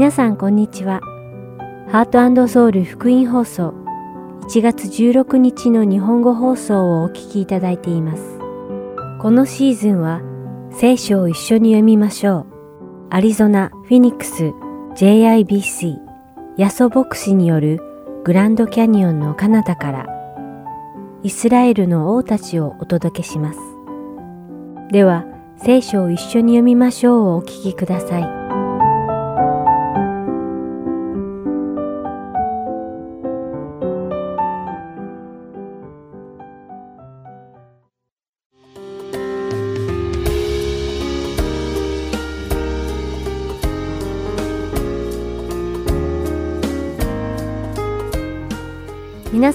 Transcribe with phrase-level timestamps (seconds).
[0.00, 1.02] 皆さんこんにちは。
[1.92, 3.74] ハートソウル福音放送
[4.48, 8.38] 1月16日の日本語放送をお聞きいただいています。
[9.20, 10.22] このシーズンは
[10.72, 13.08] 聖書を一緒に読みましょう。
[13.10, 14.54] アリゾナ・フィニックス
[14.96, 15.98] JIBC
[16.56, 17.82] ヤソ牧師による
[18.24, 20.06] グランドキャニオンの彼方から
[21.22, 23.58] イスラエルの王たちをお届けします。
[24.92, 25.26] では、
[25.58, 28.39] 聖書を一緒に読みましょうをお聞きください。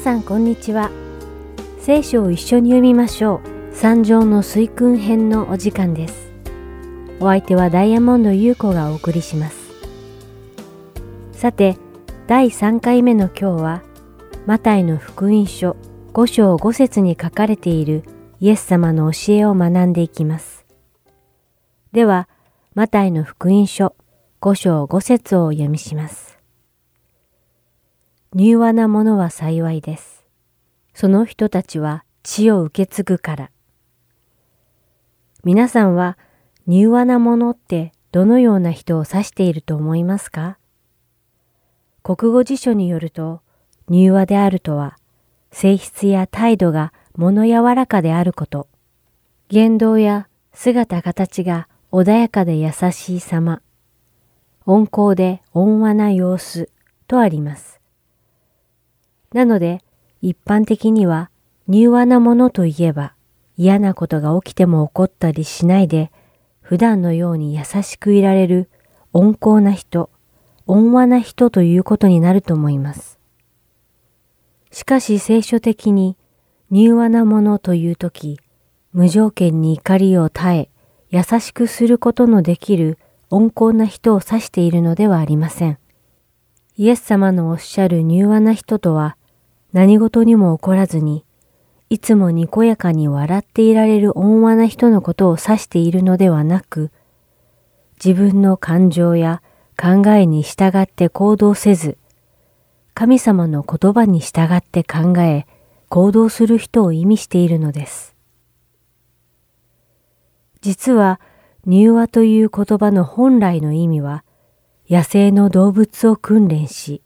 [0.06, 0.92] さんこんにちは。
[1.80, 3.42] 聖書を一緒に読みましょ
[3.72, 3.76] う。
[3.76, 6.32] 三条の水訓編のお時間です。
[7.20, 9.58] お相手はダイヤモンド優子がお送りします。
[11.32, 11.76] さて、
[12.28, 13.82] 第3回目の今日は、
[14.46, 15.76] マタイの福音書
[16.14, 18.04] 5章5節に書かれている
[18.40, 20.68] イエス様の教えを学んでいきます。
[21.94, 22.30] では、
[22.76, 23.96] マタイの福音書
[24.40, 26.35] 5章5節をお読みします。
[28.38, 30.26] 柔和なものは幸いです。
[30.94, 33.52] その人たちは血を受け継ぐから。
[35.46, 36.18] 皆さんは
[36.68, 40.58] 柔和なものってどのような人を指していると思いますか？
[42.04, 43.40] 国語辞書によると、
[43.90, 44.98] 柔和であるとは、
[45.54, 48.68] 性質や態度が物柔らかであること、
[49.48, 53.62] 言動や姿形が穏やかで優しい様、
[54.66, 56.70] 温厚で温和な様子
[57.08, 57.75] とあります。
[59.36, 59.82] なので、
[60.22, 61.30] 一般的には、
[61.68, 63.16] 柔和なものといえば、
[63.58, 66.10] 嫌なことが起きても怒ったりしないで、
[66.62, 68.70] 普段のように優しくいられる
[69.12, 70.10] 温厚な人、
[70.68, 73.20] 温和な人ということになると思います。
[74.72, 76.16] しかし聖書的に
[76.72, 78.40] 柔和なものというとき、
[78.94, 80.70] 無条件に怒りを耐え、
[81.10, 82.98] 優しくすることのできる
[83.30, 85.78] 温厚な人を指しているのではありません。
[86.78, 89.18] イエス様のおっしゃる柔和な人とは、
[89.76, 91.26] 何事にも起こらずに、
[91.90, 96.92] いつもにこやかに笑っていられる温和な人のことを指しているのではなく、
[98.02, 99.42] 自分の感情や
[99.78, 101.98] 考えに従って行動せず、
[102.94, 105.46] 神様の言葉に従って考え、
[105.90, 108.16] 行動する人を意味しているのです。
[110.62, 111.20] 実は、
[111.68, 114.24] 柔和という言葉の本来の意味は、
[114.90, 117.02] 野生の動物を訓練し、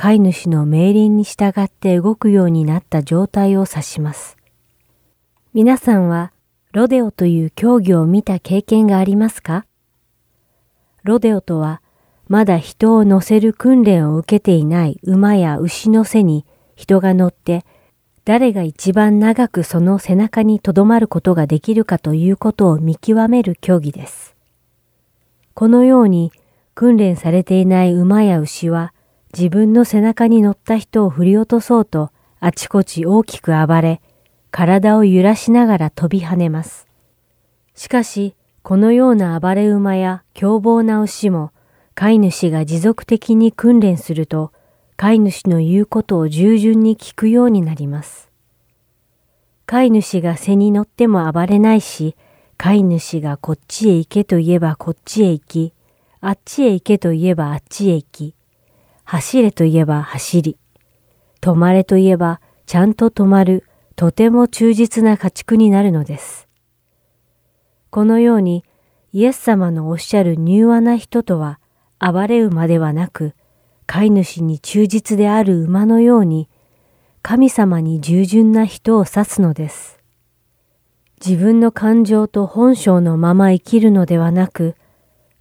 [0.00, 4.36] 飼い主の命令に従って動くようになった状態を指します。
[5.52, 6.30] 皆さんは
[6.70, 9.66] ロデオという競技を見た経験がありますか？
[11.02, 11.82] ロデオとは
[12.28, 17.64] まだ人を乗せる訓練を受けていない馬や牛の背に人が乗って
[18.24, 24.36] 誰が一番長くその背中にとどまることができるかということを見極める競技です。
[25.54, 26.30] このように
[26.76, 28.94] 訓練されていない馬や牛は
[29.36, 34.00] 自分の背中に乗った人を振り落とそうとあちこち大きく暴れ、
[34.50, 36.86] 体を揺らしながら飛び跳ねます。
[37.74, 41.52] しかし、このような暴れ馬や凶暴な牛も、
[41.94, 44.52] 飼い主が持続的に訓練すると、
[44.96, 48.30] 飼い主の言うことを従順に聞くようになります。
[49.66, 52.14] 飼い主が背に乗っても暴れないし、
[52.56, 55.72] 飼い主がこっちへ行けと言えばこっちへ行き、
[56.20, 58.34] あっちへ行けと言えばあっちへ行き、
[59.10, 60.58] 走れといえば走り、
[61.40, 63.64] 止まれといえばちゃんと止まる、
[63.96, 66.46] とても忠実な家畜になるのです。
[67.88, 68.66] このように、
[69.14, 71.58] イエス様のおっしゃる柔和な人とは、
[71.98, 73.32] 暴れ馬ではなく、
[73.86, 76.50] 飼い主に忠実である馬のように、
[77.22, 80.00] 神様に従順な人を指すのです。
[81.24, 84.76] 自分の感情と本性のまま生きるのではなく、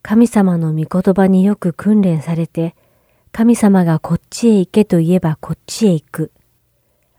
[0.03, 2.73] 神様の御言葉によく訓練されて、
[3.37, 6.31] 神様がこっちへ行けと言えばこっちへ行く。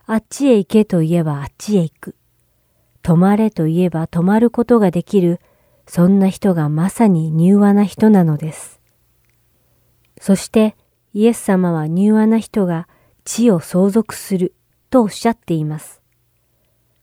[0.05, 2.17] あっちへ行けと言えばあっちへ行く。
[3.05, 5.39] 止まれと言えば止まることができる、
[5.87, 8.81] そんな人がまさに柔和な人なのです。
[10.21, 10.75] そして
[11.15, 12.89] イエス様は柔和な人が
[13.25, 14.55] 地を相続する
[14.91, 16.03] とおっしゃっています。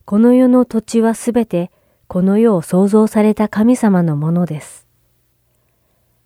[0.04, 1.72] この世の土地はすべて
[2.08, 4.86] この世を創造された神様のものです。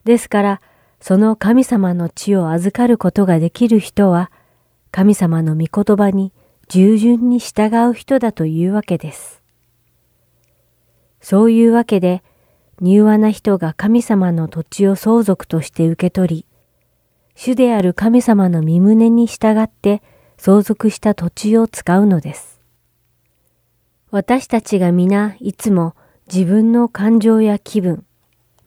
[0.06, 0.62] ですから
[1.01, 4.31] その神様の地を預かることができる人は、
[4.92, 6.34] 神様の御言葉に
[6.68, 9.42] 従順に従う人だというわけです。
[11.22, 12.24] そういうわけで、
[12.81, 16.46] 柔和な人が神様の土地を相続として受け取り、
[17.36, 20.02] 主である神様の身旨に従って
[20.38, 22.60] 相続した土地を使うのです。
[24.12, 25.95] 私たちが皆いつも
[26.31, 28.06] 自分の感情や気分、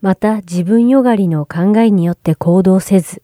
[0.02, 3.22] また自分よがりの考えによって行動せず、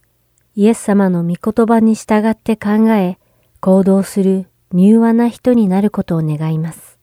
[0.55, 3.19] イエス様の御言葉に従って考え、
[3.61, 6.99] 行動する柔和な人になることを願います。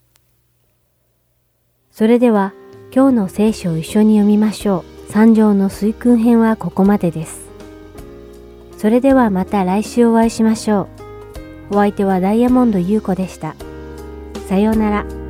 [1.92, 2.54] それでは、
[2.94, 5.12] 今日の聖書を一緒に読みましょう。
[5.12, 7.50] 三条の水訓編はここまでです。
[8.78, 10.88] それではまた来週お会いしましょ
[11.72, 11.76] う。
[11.76, 13.56] お相手はダイヤモンド優子でした。
[14.48, 15.25] さようなら。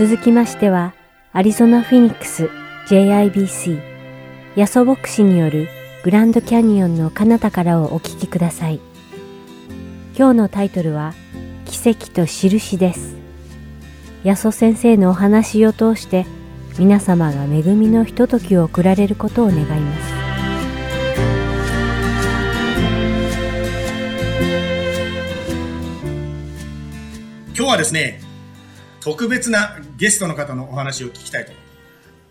[0.00, 0.94] 続きましては、
[1.34, 2.48] アリゾナ・フィニックス
[2.88, 3.78] JIBC
[4.56, 5.68] ヤソ牧師による
[6.04, 8.80] グランドキャニオンの彼方からをお聞きください。
[10.16, 11.12] 今日のタイトルは
[11.66, 13.14] 奇跡と印です。
[14.24, 16.24] ヤソ先生のお話を通して
[16.78, 20.14] 皆様が恵みのひとときを送られることを願います。
[27.54, 28.19] 今日はですね、
[29.00, 31.70] 特別なゲストの方のお話を聞きたいと思います。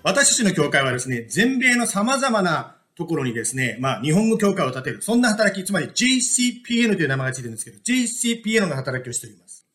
[0.04, 9.66] 私たちの教会はですね、全米の様々なところにですね、まあ、日本語教会を立てる、そんな働き、つまり JCPN という名前がついてるんですけど、JCPN の働きをしております。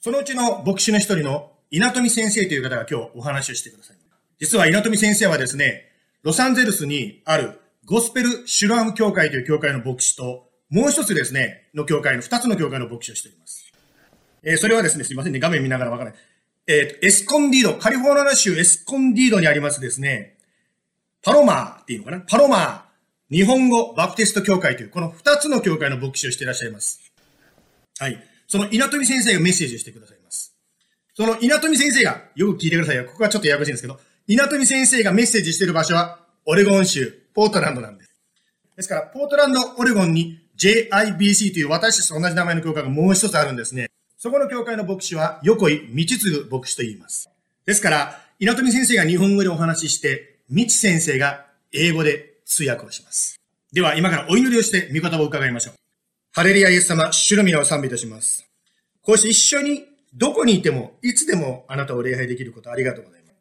[0.00, 3.98] そのうちの牧師の一人の稲富先生という方が今日お話をしてください。
[4.38, 5.84] 実は稲富先生はですね、
[6.22, 13.57] ロサンゼルスにあるゴスペルシュラム教会という教会の牧師と、もう一つですね、の教会の二つの教会の牧師をしております。
[14.42, 16.20] えー、それはですね、すいませんね、画面見ながらわからない。
[16.66, 20.36] えー、エスコンディード、カリフォルニア州エスコンディードにありますですね、
[21.22, 22.20] パロマーっていうのかな？
[22.20, 27.00] パロマー、日本語バプテスト教会という、この二つの教会の牧師をしていらっしゃいます。
[27.98, 28.22] はい。
[28.46, 30.54] その稲富先生がメッセージをしてくださいます。
[31.14, 33.04] その稲富先生が、よく聞いてくださいよ。
[33.06, 38.14] ここはちょっとややこしいんですけど、稲富先生がメッセージしている場所は、オレゴン州、ポートランドなんです。
[38.76, 43.90] ですから、ポートランド、オレゴンに JIBC という私たちと同じ名前の教会がもう一つあるんですね。
[44.20, 47.30] そこの教会の牧師は、横井道次牧師と言います。
[47.64, 53.38] ですから、稲富先生が日本語でお話しして、道先生が英語で通訳をします。
[53.72, 55.74] では、今からお祈りをして、御言葉を伺いましょう。
[56.32, 58.44] ハレリアイエス様、主の皆を賛美いたします。
[59.02, 63.34] こうして一緒に、どこにいても、いつでもあなたを礼拝できることありがとうございます。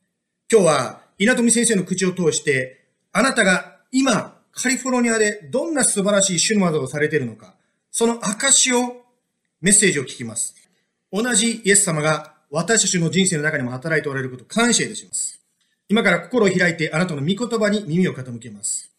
[0.51, 7.55] 今日は、稲富先生の口を通して、あなたが今、カリフォルニアでどんな素晴らしい主の技をされているのか、
[7.89, 9.03] その証を、
[9.59, 10.66] メッセージを聞きます。
[11.11, 15.39] 同じイエス様が私たちの人生の中にも働いておられることを感謝いたします。
[15.89, 18.91] 今から心を開いてあなたの御言葉に耳を傾けます。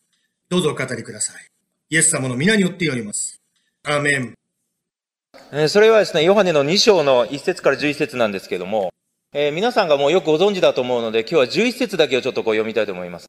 [0.49, 1.47] どうぞお語りください。
[1.91, 3.41] イエス様の皆によっております。
[3.85, 4.35] アーメン。
[5.69, 8.91] それはですね、ヨハネの2章の1節から11節なんですけども、
[9.35, 13.27] えー、皆さんがもうよくご存知だと思うので、今日は11節だけをちょっとこう読みたいと思います。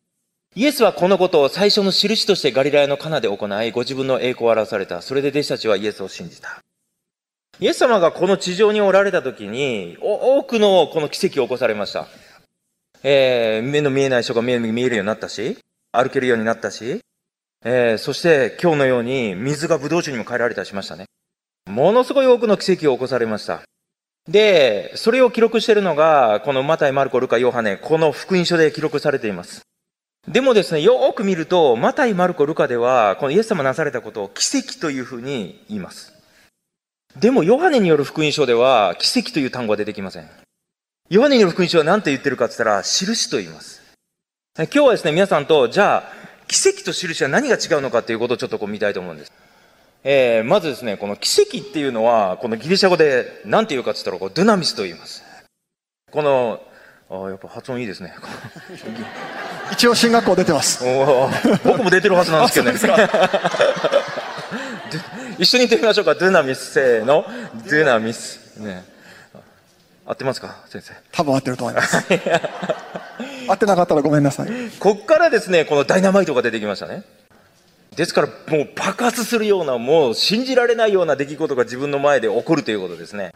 [0.56, 5.02] イエスはこのことを最初の印としてガリラヤのカナで行い、ご自分の栄光を表された。
[5.02, 6.60] それで弟子たちはイエスを信じた。
[7.62, 12.08] イエス様がこの地上におられた時に、多くのこの奇跡を起こされました。
[13.04, 15.58] えー、目の見えない人が目に見えるようになったし、
[15.92, 17.02] 歩けるようになったし、
[17.66, 21.06] えー、そして今日のように水がブドウ酒にも変えられたりしましたね。
[21.70, 23.62] ものすごい多くの奇跡を起こされました。
[24.30, 29.64] で、それを記録しているのが、このマタイ、マルコ、ルカ、ヨハネ、この福音書で記録されています。
[30.30, 36.19] でもですね、よーく見ると、マタイ、マルコ、ルカでは、このイエス様なされたことを奇跡というふうに言います。
[37.18, 40.30] でも、ヨハネによる福音書では、奇跡という単語は出てきません。
[41.10, 43.82] ヨハネによる福音書は何て言ってるかって言ったら、印と言います。
[44.56, 46.14] 今日はですね、皆さんと、じゃあ、
[46.48, 49.32] 奇跡と印は何が違うのかということをちょっとこう見たいと思うんです。
[50.04, 55.24] えー、まずですね、この奇跡っていうのは、このギリシャ語で何て言うかって言ったら、こうドゥナミスと言います。
[56.12, 56.62] この、
[57.10, 58.14] あやっぱ発音いいですね。
[59.72, 60.84] 一応進学校出てます。
[61.66, 63.10] 僕も出てるはずなんですけどね。
[65.38, 66.16] 一緒に言ってみましょうか。
[66.16, 67.26] ドゥナミス、せーの。
[67.66, 68.58] ドゥナミス。
[68.58, 68.84] ね。
[70.06, 70.64] 合ってますか？
[70.68, 70.94] 先生。
[71.12, 71.98] 多分合ってると思います。
[73.48, 74.50] 合ってなかったらごめんなさい。
[74.80, 77.04] こっからですね、このダイナマイトが出てきましたね。
[77.96, 83.34] ですから、もう爆発するような、もう信じられないような出来事が自分の前で起こるということですね。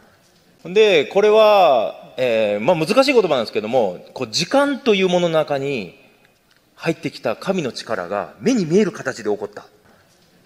[0.64, 5.98] で、これは、えー、まあ難しい言葉なんですけども、こう時間というものの中に
[6.76, 9.66] 入ってきた神の力が目に見える形で起こった。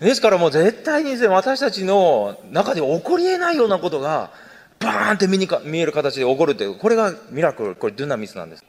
[0.00, 4.31] ですからもう絶対にですね、私たちの中で起こり得ないようなことが、
[4.78, 8.64] バーンって目にか見える形で起こるという、これがミラクル、これドゥナミスなんです。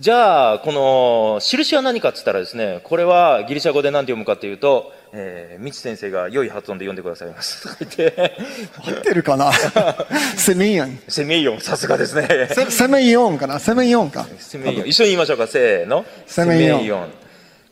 [0.00, 7.68] じゃあ、この印は何かって言ったらですね、これはギリシャ語で何て読むかというと、えー、みち先生が良い発音で読んでくださいます。
[7.68, 9.50] 合ってるかな？
[10.36, 10.98] セメイオン。
[11.08, 12.48] セメイオン、さすがですね。
[12.68, 13.58] セメイオンかな？
[13.58, 14.26] セメイオンか。
[14.38, 14.88] セメイオン。
[14.88, 16.04] 一緒に言いましょうか、せーの。
[16.26, 17.12] セメイオン。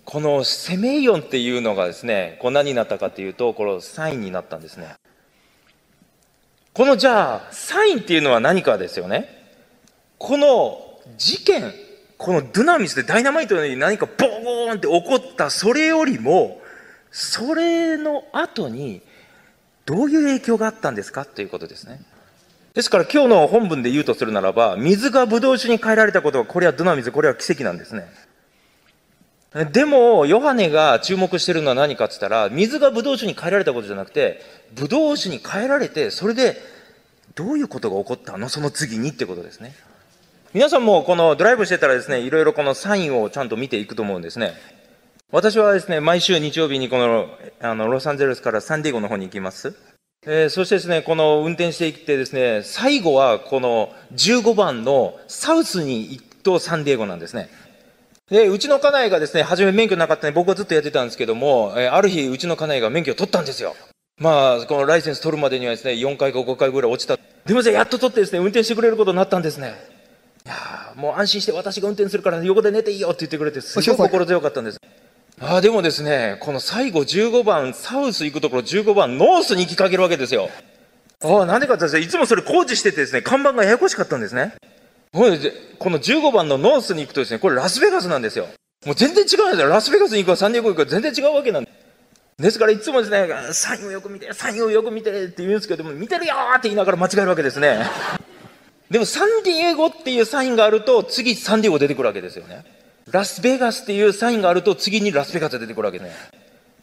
[0.07, 4.95] このセメイオンっていうのがですね、こう何になったかというと、このサインになったんですね。
[6.73, 9.51] このじゃあ、サインっていうのは何かですよね。
[10.19, 11.73] この事件、
[12.19, 16.63] このドゥナミスでダイナマイトのように何かボーンって起こった、それよりも、
[17.11, 19.03] それの後に、
[19.87, 22.01] どういう影響があったんですかということですね。
[22.75, 28.07] ですから今日の本文で言うとするならば、水がブドウ酒に変えられたことは、これはドゥナミス、これは奇跡なんですね。
[29.65, 34.43] でも、ヨハネが注目してるのは何かって言ったら、水がブドウ酒に変えられたことじゃなくて、
[34.75, 36.61] ブドウ酒に変えられて、それで、
[37.35, 38.49] どういうことが起こったの？
[38.49, 39.75] その次にってことですね。
[40.55, 44.55] 皆さんもこのドライブしてたらですね、いろいろこのサインをちゃんと見ていくと思うんですね。
[45.31, 47.29] 私はですね、毎週日曜日にこの、
[47.61, 49.75] あの、ロサンゼルスからサンディエゴの方に行きます。
[50.25, 57.49] えー、そしてですね、この運転していってですね、最後はこの15番のサウスに行くとサンディエゴなんですね。
[58.28, 63.76] で、うちの家内がですね、初め免許なかったんで僕はずっとやってたんですけども、えー、ある日うちの家内が免許を取ったんですよ。
[64.18, 67.18] まあ、このライセンス取るまでにはですね、4回か5回ぐらい落ちた。
[67.45, 69.75] でもやっと取ってですね、運転してくれることになったんですね。
[70.45, 74.80] いやもう安心して私が運転するから横で寝ていいよって言ってくれて、すごい心強かったんです。
[75.40, 80.50] ああ、でもですね、この最後15番、 South 行くところ15番、 North に行きかけるわけですよ。
[81.23, 84.54] ああ、なんでかっていつもそれ工事しててですね、看板がややこしかったんですね。
[85.13, 88.49] この15番のノースに行くとですね、これラスベガスなんですよ。
[88.85, 89.69] もう全然違うんですよ。
[89.69, 91.77] ラスベガスに行くかサンディエゴ行くか全然違うわけなんです。
[92.43, 97.79] ですからいつもですね、サインをよく見て、サインをよく見てって言うんですけども、見てるよって言いながら間違えるわけですね。
[98.91, 102.65] でもサンディエゴっていうサインがあると、次サンディエゴ出てくるわけですよね。
[103.11, 106.11] ラスベガスっていうサインがあると次にラスベガス出てくるわけね。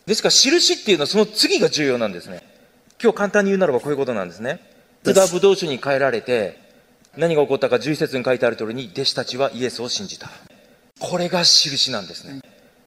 [0.05, 2.41] ですから印っていうのはその次が重要なんですね。
[3.01, 4.59] 今日簡単に言うならばこういうことなんですね。
[5.05, 6.62] ユダブドウ酒に変えられて、
[7.15, 10.29] 何が起こったか11節に書いてある通りに、弟子たちはイエスを信じた。
[10.99, 12.41] これが印なんですね。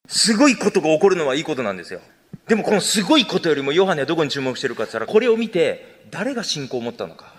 [0.08, 2.00] すごいことが起こるのはいいことなんですよ。
[2.48, 7.34] でもこのすごいことよりもヨハネはどこに注目してるかって言ったら、これを見て誰が信仰を持ったのか。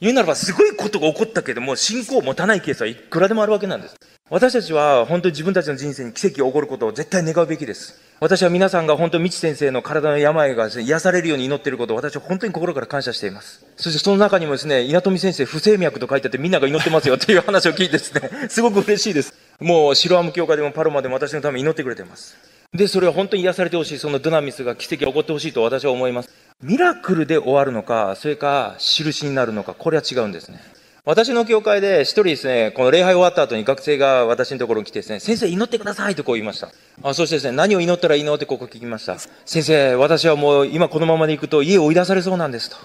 [0.00, 3.96] 言うならばすごいことが起こったけども、信仰を持たないケースはいくらでもあるわけなんです。
[4.28, 8.09] 私たちは本当に自分たちの人生に奇跡が起こることを絶対願うべきです。
[8.20, 13.64] 私は皆さんが本当に未知先生の体の病がです、ね、癒されるように祈っていることを私は本当に心から感謝しています。
[13.76, 19.32] そしてその中にもですね、稲富先生不整脈と書いてあってみんなが祈ってますよっていう話を聞いてですね、 すごく嬉しいです。
[19.58, 22.36] もう白アム教会でもパロマでも私のために祈ってくれています。
[22.74, 26.28] で、それは本当に癒されてほしい、そのドナミスが奇跡が起こってほしいと私は思います。
[26.62, 30.60] ミラクルで終わるのか、それか印になるのか、これは違うんですね。
[31.04, 36.68] 私の教会で一人ですね、この礼拝終わった後に学生が私のところに来てですね、先生祈ってくださいとこう言いました。
[37.02, 39.18] あそしてですね、何を祈ったらいいのってここ聞きました。
[39.46, 42.76] 先生、私はもう今このままで行くと家を追い出されそうなんですと。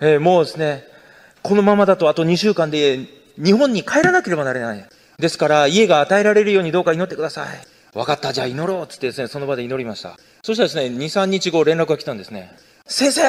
[0.00, 0.84] えー、もうですね、
[1.42, 3.00] このままだとあと2週間で
[3.36, 4.84] 日本に帰らなければなれない。
[5.18, 7.46] ですから家が与えられるようにどうか祈ってください。
[7.92, 10.16] 分かった、じゃあ祈ろうっつってですね、その場で祈りました。
[10.42, 12.52] そしたらですね、2、3日後連絡が来たんですね。
[12.86, 13.22] 先生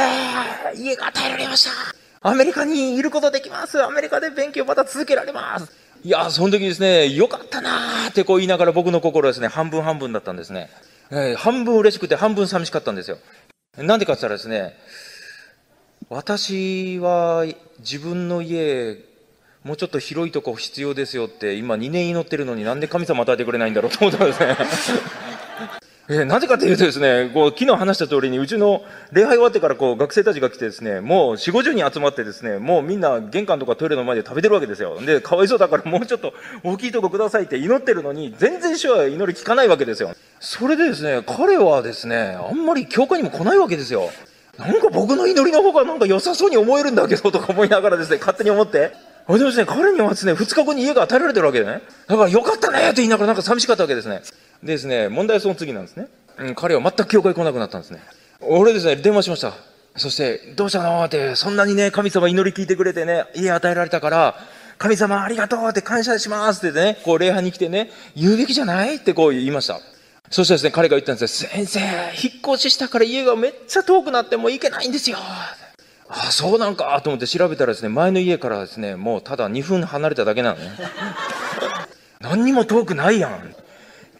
[0.76, 1.95] 家が与えられました
[2.28, 5.72] アメリカにいることできますアメリカで勉強また続けられます
[6.04, 10.70] いやその時ですね、よかったなーってこう言いながら僕の心はですね、半分半分だったんですね。
[11.10, 13.18] えー、半分嬉しくて半分寂しかったんですよ。
[13.78, 14.76] なんでかって言ったらですね、
[16.10, 17.46] 私は
[17.80, 19.00] 自分の家、
[19.64, 24.58] もうちょっと広いとこ必要ですよって、今2年祈ってるのになんで神様与えてくれないんだろうと思ったんですね。
[26.08, 35.02] えー、なぜかというとですね、こう、昨日話した通りに、うちの礼拝終わってからこう、学生たちが来てですね、もう4、50人集まってですね、もうみんな玄関とかトイレの前で食べてるわけですよ。
[35.02, 40.14] で、かわいそうだからもうちょっと大きいとこくださいって祈ってるのに、全然主は祈り聞かないわけですよ。
[40.40, 44.12] それでですね、彼はですね、あんまり教会にも来ないわけですよ。
[44.60, 48.94] なんか僕の祈りの方がなんか良さそうに思えるんだけど、とか思いながらですね、勝手に思って。
[49.28, 51.82] でもですね、彼にはですね、2日後に家が与えられてるわけでね。
[52.08, 54.22] だからよかったねって言いながらなんか寂しかったわけですね。
[54.62, 56.08] でですね、問題はその次なんですね。
[56.38, 58.02] うん、彼は全く教会来なくなったんですね。
[58.42, 59.54] 俺ですね、電話しました。
[59.96, 64.36] そして、どうしたのって、そんなにね、神様祈り聞いてくれてね、家与えられたから、
[64.78, 69.80] 神様ありがとうって感謝しますってね、こう礼拝に来てね、言うべきじゃないってこう言いました。
[70.30, 71.50] そしたらですね、彼が言ったんですよ。
[71.50, 75.18] 先生、引っ越ししたから家がめっちゃ遠くなってもう行けないんですよ。
[76.08, 80.72] あ、そうなんかと思って調べたらですね、前の家からですね、もうただ2分離れただけなのね。
[82.20, 83.56] 何にも遠くないやん。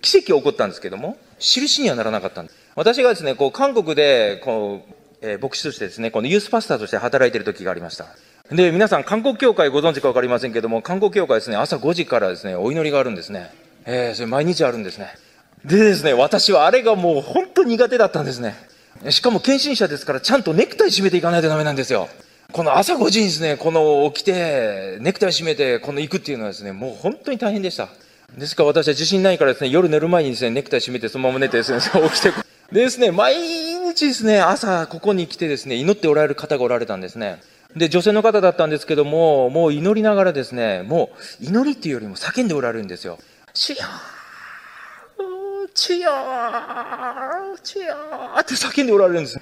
[0.02, 2.58] 奇跡起こったんですけども、印にはならなかったんです。
[2.76, 8.06] 私がですね、こう、韓国で、こう、えー、牧師としてですね、このユースパスターとして働いてる時がありました。
[8.52, 13.52] で、皆さん、韓国教会ご存知かわかりませんけども、韓国教会ですね、朝5時からですね、お祈りがあるんですね。
[13.86, 15.08] えー、それ毎日あるんですね。
[15.64, 18.56] でですね、私はあれがもう本当苦手だったんですね。
[19.10, 22.10] しかも献身者ですから、ちゃんとネクタイ締めていかないとダメなんですよ。
[22.52, 27.90] この朝5時にですね、この起きて、ネクタイ締めて、この行くっていうのはですね、もう本当に大変でした。
[28.38, 31.80] ですから私は自信ないからですね、夜寝る前にですね、ネクタイ締めてそのまま寝てですね、
[32.10, 32.32] 起きて、
[32.72, 33.36] でですね、毎
[33.86, 37.42] 日ですね、朝ここに来てですね、祈っておられる方がおられたんですね。
[37.76, 41.10] で、女性の方だったんですけども、もう祈りながらですね、も
[41.42, 43.20] う祈りっていうよりも叫んでおられるんですよ。
[43.54, 43.78] 主よ
[45.78, 46.10] 主よ
[47.62, 47.96] 主よ
[48.40, 49.42] って叫んでおられるんです。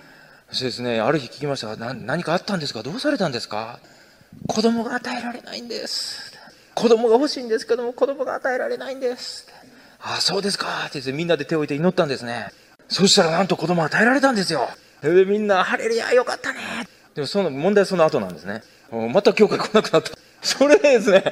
[0.50, 1.76] そしてですね、ある日聞きました。
[1.76, 2.82] な何かあったんですか？
[2.82, 3.80] どうされたんですか？
[4.48, 6.34] 子供が与えられないんです。
[6.74, 9.48] 子供が欲しいんですけども子供が与えられないんです。
[10.02, 10.68] ああそうですか。
[10.88, 12.50] ってみんなで手を置いて祈ったんですね。
[12.88, 14.68] そしたらなんと子供与えられたんですよ。
[15.04, 16.60] でみんな「ハレルヤよかったね」
[17.14, 18.64] でもその問題はその後なんですね。
[19.12, 20.12] また教会来なくなった。
[20.42, 21.24] それでですね、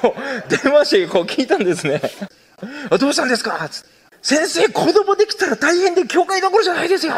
[0.00, 2.00] こう、電話してこう聞いたんですね。
[2.90, 3.68] あどうしたんですか？
[4.22, 7.14] 先生、子供できたら大変で教会どころじゃないですよ。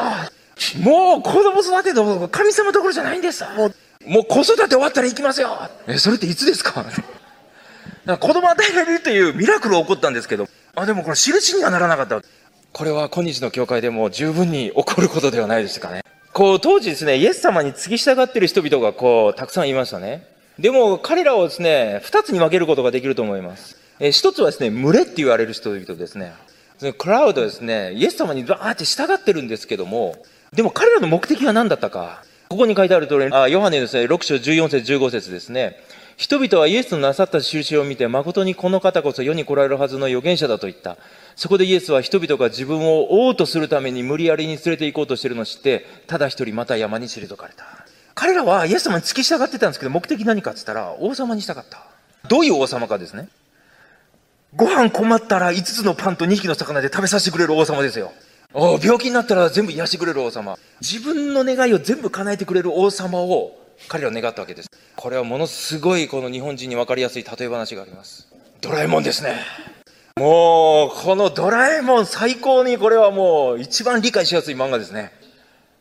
[0.83, 3.45] もう子供育てと神様どころじゃないんです。
[3.57, 3.75] もう、
[4.07, 5.69] もう子育て終わったら行きますよ。
[5.87, 6.85] え、それっていつですか？
[8.19, 12.23] 子供与えられるというミラクルが起こったんですけど、あ、でもこれ印にはならなかった。
[12.73, 16.03] これは今日の教会でも十分に起こることではないですかね。
[16.33, 20.27] こう、当時ですね、イエス様に付き従っている人々がこう、たくさんいましたね。
[20.59, 23.77] でも彼らをですね、二つに分けることができると思います。
[24.01, 26.33] え一つはですね、群れって言われる人々ですね。
[26.93, 30.17] クラウドですね、イエス様にバーって従ってるんですけども、
[30.53, 32.23] でも彼らの目的は何だったか。
[32.49, 35.77] ここに書いてある通り、あヨハネですね、6章14節15節ですね。
[36.17, 40.97] 人々はイエスのなさった印を見て、誠にこの方こそ世に来られるはずの預言者だと言った。
[41.35, 47.65] そこでイエスは人々が自分を王とするために無理やりに連れて行こうとしているのを知って、ただ一人また山に退かれた。
[48.15, 51.83] 彼らはイエス様に付き従ってたんですけど、目的何かって言ったら、王様にしたかった。
[52.29, 53.29] どういう王様かですね。
[54.57, 58.13] ご飯困ったら5つのパンと2匹の魚で食べさせてくれる王様ですよ。
[58.53, 60.57] お病気になったら全部癒してくれる王様。
[60.81, 64.69] 自分の願いを全部叶えてくれる王様を彼らは願ったわけです。
[64.95, 68.29] これはものすごいこの日本人に分かりやすい例え話があります。
[68.61, 69.41] ドラえもんですね。
[70.17, 75.11] もう、このドラえもん最高にこれはもう一番理解しやすい漫画ですね。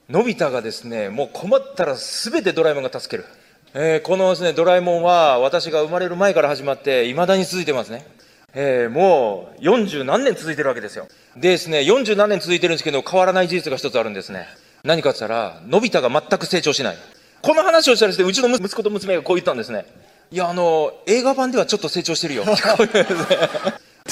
[0.09, 3.29] のび太がですね、もう困ったら全てドラえもんが助ける。
[3.75, 8.07] えー、このですね、ドラえもんは私が生まれる前から始まって未だに続いてますね。
[8.55, 11.07] えー、もう40何年続いてるわけですよ。
[11.35, 14.47] でですね、40何年続いてるんですけど、変わらない事実が一つあるんですね。
[14.83, 16.97] 何かって言ったら、のび太が全く成長しない。
[17.41, 19.85] この話をしたらですね、うちの息子と娘がこう言ったんですね。
[20.29, 22.43] いや、あの、映画版ではちょっと成長してるよ。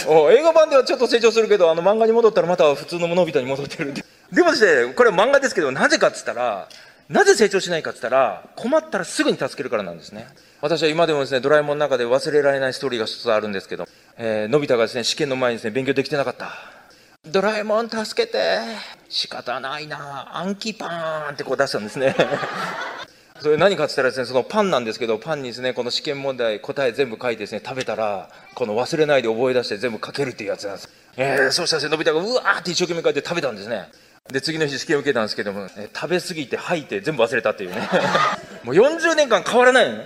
[0.08, 4.04] お映画版ではちょっと成長するけど、あの漫画に戻ったらまた普通ののび太に戻ってるんで。
[4.32, 6.67] でもですね、これは漫画ですけど、なぜかって言ったら、
[7.10, 10.27] なぜ成長しないかって言ったら、困ったらすぐに助けるからなんですね。
[10.62, 13.86] 私は今でもですね、ドラえもんの中で忘れられないストーリーが一つあるんですけど、
[14.17, 16.52] えー、のび太がですね、試験の前にですね、勉強できてなかった。
[17.24, 18.60] ドラえもん助けて。
[19.10, 20.38] 仕方ないな。
[20.38, 22.15] 暗記パーンってこう出したんですね。
[23.41, 30.89] それ何かって言ったらですね、そのパンなんですけど、パンにですね、この試験問題、答え全部書いてですね、食べたら、この忘れないで覚え出して全部書けるっていうやつなんです。
[31.17, 33.89] えー、そうしたらですね、のび太がうわーって一生懸命書いて食べたんですね。
[34.32, 37.89] で、次の日試験受けたんですけども、え食べ過ぎて吐いて全部忘れたっていうね。
[38.63, 40.06] もう40年間変わらないのね。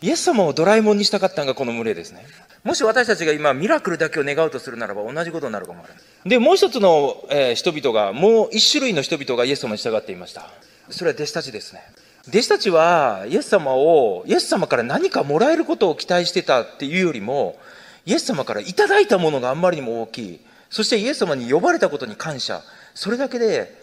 [0.00, 2.26] イエス様をドラえもんにしたかったのがこの群れですね。
[2.62, 6.28] もし私たちが今ミラクルだけを願うとするならば同じことになるかもしれない。
[6.28, 10.46] で、もう一つの、えー、人々が、もう一種類の人々がイエス様に従っていました。
[10.90, 11.80] それは弟子たちですね。
[12.28, 17.58] 弟子たちはイエス様を、イエス様から何かもらえることを期待してたっていうよりも、
[18.04, 20.40] イエス様からいただいたものがあんまりにも大きい。
[20.68, 22.62] そしてイエス様に呼ばれたことに感謝。
[22.94, 23.74] それだけで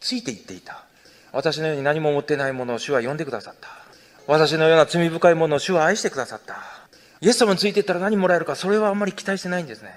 [0.00, 0.84] ついていっていた。
[1.32, 3.68] 私のように何も持ってないものを主は呼んでくださった。
[4.26, 6.85] 私のような罪深いものを主は愛してくださった。
[7.20, 9.90] イエス様についていったら何もらえるか、それはあんまり期待してないんですね。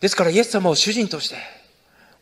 [0.00, 1.36] ですからイエス様を主人として、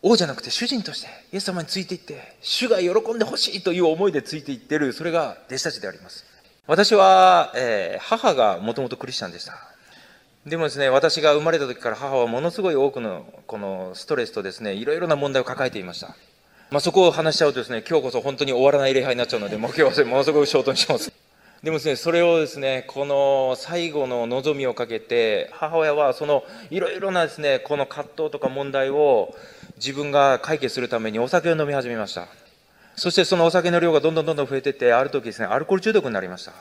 [0.03, 6.25] 王じゃなくて主人として、イエス様についていって、主が喜んでほしいという思いでついていってる、それが弟子たちであります。
[6.67, 9.57] 私は、えー、母がもともとクリスチャンでした。
[10.47, 16.17] でもですね、私が生まれた時から母はものすごい多くのこのストレスとですね、いろいろな問題を抱えていました。
[16.71, 21.13] まあ、そこを話しちゃうとですね、今日こそ本当に終わらない礼拝になっちゃうので、もう今日はものすごくショートにします。
[21.63, 29.33] でもですね、それをですね、この最後の望みをかけて、母親はそのいろいろなですね、この葛藤とか問題を
[29.77, 32.27] 自分が解決するためにお酒を飲み始めました。
[32.97, 36.53] そしてそのお酒の量がどんどんどんどん増えてって、ある時ですね、アルコール中毒になりました。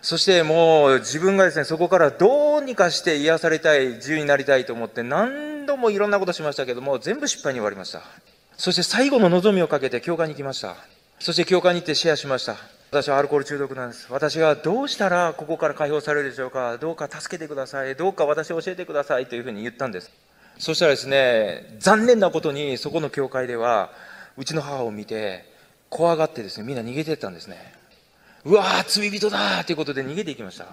[0.00, 8.02] そしてもう自分がですね、そこからどうにかして癒されたい、自由になりたいと思って何度もいろんなことしましたけども、全部失敗に終わりました。
[8.56, 10.74] そして最後の望みをかけて教会に行きました。
[11.20, 12.56] そして教会に行ってシェアしました。
[12.92, 14.06] 私はアルコール中毒なんです。
[14.10, 16.76] 私はどうしたらここから解放されるでしょうか？
[16.76, 17.96] どうか助けてください。
[17.96, 20.10] どうか私を教えてくださいというふうに言ったんです。
[20.58, 23.90] そしたらですね、残念なことにそこの教会では、
[24.36, 25.50] うちの母を見て、
[25.88, 27.56] 怖がってですね、みんな逃げてったんですね。
[28.44, 30.66] うわー、罪人だということで逃げていきました。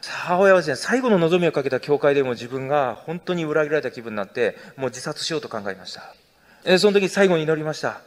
[0.00, 6.14] 母親はですね、最後の望みをかけた教会でも自分が本当に裏切られた気分になって、もう自殺しようと考えました。
[6.64, 8.00] えその時最後に祈りました。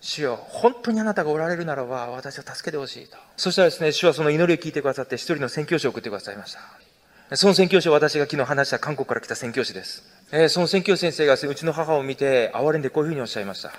[0.00, 3.16] 主よ、本当にあなたがおられるならば、私を助けてほしいと。
[3.36, 7.36] そしたらですね、主はその祈りを聞いてくださって、一人の宣教師を送ってくださいました。
[7.36, 10.02] その宣教師は私が昨日話した韓国から来た宣教師です。
[10.32, 13.72] え、その宣教師先生がうちの母を見て、憐れんでこういうふうにおっしゃいました。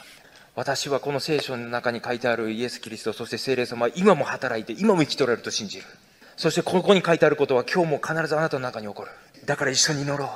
[0.56, 5.86] 私はこの聖書の中に書いてあるイエス・キリスト、そして聖霊様は今も働いて、今も生き取られると信じる。
[6.36, 9.10] そしてここに書いてあることは今日も必ずあなたの中に起こる。
[9.46, 10.30] だから一緒に祈ろう。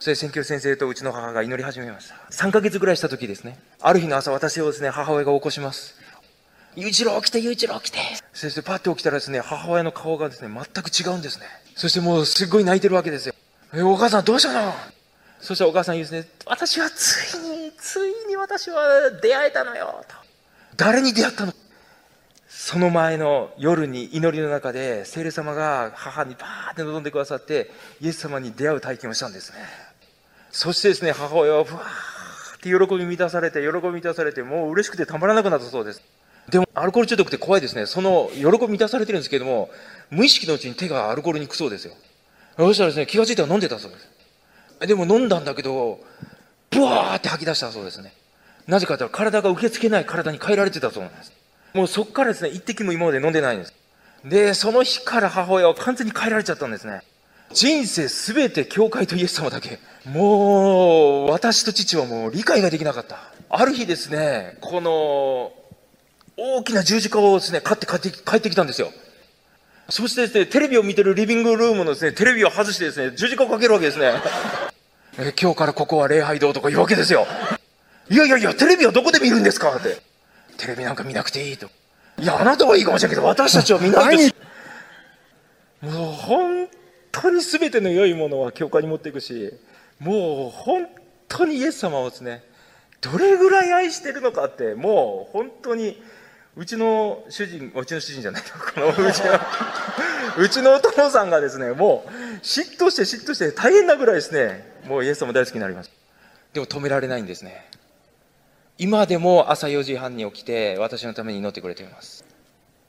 [0.00, 2.14] それ選挙先生とうちの母が祈り始めました。
[2.30, 3.58] 3ヶ月ぐらいした時ですね。
[3.80, 5.94] ある日の朝、私をですね、母親が起こします。
[6.76, 7.98] 雄一郎起きて、雄一郎起きて。
[8.32, 11.46] そしてパッと起きたらですね、母親の顔がですね、全く違うんですね。
[11.76, 13.34] そしてもうすっごい泣いてるわけですよ。
[13.72, 14.74] え、お母さんどうしたの？
[15.40, 20.16] そしてお母さん言うんですね、私はついに、ついに私は出会えたのよ、と。
[20.76, 21.52] 誰に出会ったの？
[22.48, 29.58] その前の夜に祈りの中で聖霊様が母にバーって望んでくださってイエス様に出会う体験をしたんですね
[30.54, 31.84] そしてですね母親はブワー
[32.56, 36.02] って喜び満たされて喜び満たされてもう嬉しくてたまらなくなったそうです。
[36.48, 37.86] でもアルコール中毒って怖いですね。
[37.86, 39.68] その喜び満たされてるんですけども
[40.10, 41.94] 無意識のうちに手がアルコールにくそうですよ。
[42.56, 44.08] そしたらですね気が付いたら飲んでたそうです。
[44.86, 45.98] でも飲んだんだけど
[46.70, 48.12] ブワーって吐き出したそうですね。
[48.68, 51.32] なぜかというと体が受け付けない体に変えられてたそうなんです。
[51.74, 53.74] もうそこからですね、一滴も今まで飲んでないんです。
[54.24, 57.02] で、その日から母親は完全に変えられちゃったんですね。
[57.52, 59.78] 人生すべて教会とイエス様だけ。
[60.06, 63.18] もう、私と父はもう理解ができなかった。
[63.48, 65.52] ある日ですね、この、
[66.36, 68.90] 大きな十字架をですね、買って帰って帰ってきたんですよ。
[69.88, 74.14] そしてですね、テレビを見てるリビングルームのですね、テレビを外してですね、十字架をかけるわけですね。
[75.18, 77.26] え今日からここは礼拝堂とか言うわけですよ。
[78.10, 79.76] いやいやいや、テレビはどこで見るんですか？
[79.76, 79.98] って。
[80.56, 81.68] テレビなんか見なくていいと。
[82.18, 84.34] いや、あなたはいいかもしれないけど、私たちは見ないです。
[85.82, 86.68] もう本
[87.22, 89.52] 当に全ての良いものは教会に持っていくし、
[89.98, 90.88] もう本
[91.28, 92.42] 当にイエス様をですね、
[93.00, 96.02] どれぐらい愛してるのかって、もう本当に、
[96.56, 99.40] うちの主人、うちの主人じゃないこのうちの、
[100.38, 102.10] うちのお父さんがですね、もう
[102.42, 105.90] 嫉妬して嫉妬して大変なぐらいですね、もうイエス様大好きになります。
[106.52, 107.68] でも止められないんですね。
[108.76, 112.24] 今でも朝4時半に起きて私のために祈ってくれています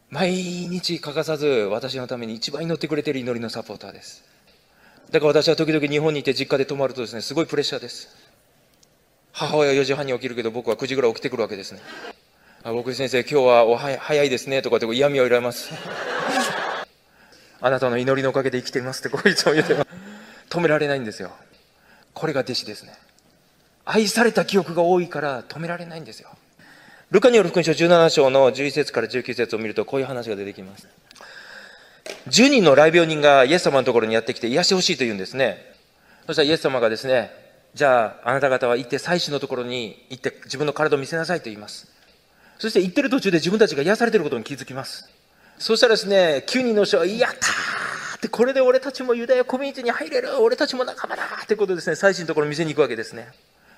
[0.10, 4.24] 毎日欠かさず私のために一番祈ってくれている祈りのサポーターです。
[5.12, 8.16] だから私は時々日本にいて実家で泊まるとですねすごいプレッシャーです。
[9.32, 11.82] 母親4時半に起きるけど僕は9時ぐらい起きてくるわけですね。
[12.64, 15.74] あ僕先生今日はおは早いですねとかって嫌味を入れます。
[17.62, 19.76] あなたの祈りのおかげで生きていますってこいつも言って
[20.50, 21.32] 止められないんですよ。
[22.14, 22.94] これが弟子ですね。
[23.86, 26.30] 愛された記憶が多いから止められないんですよ。
[27.12, 30.88] ルカによる福音書17章の11節から19節を見るとこういう話が出てきます。
[32.28, 35.76] 10人の来病人がイエス様のところにやってきて癒してほしいと言うんですね。
[36.26, 37.32] そしたらイエス様がですね、
[37.76, 41.92] じゃああなた方は行って祭司のところに行って自分の体を見せなさいと言います。
[42.58, 45.08] そして行ってる途中で自分たちが癒されてることに気づきます。
[45.60, 53.28] そしたらですね、9人の人は、やったーって、これで俺たちもユダヤコミュニティに入れる俺たちも仲間だってことですね、祭司のところに店に行くわけですね。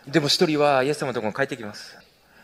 [0.07, 1.97] でも一人はイエス様のところに帰ってきます。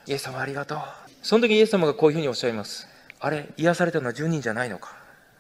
[0.06, 0.80] イエス様ありがとう。
[1.22, 2.88] その時イエス様がこういうふうにおっしゃいます。
[3.20, 4.96] あれ、癒されたのは10人じゃないのか。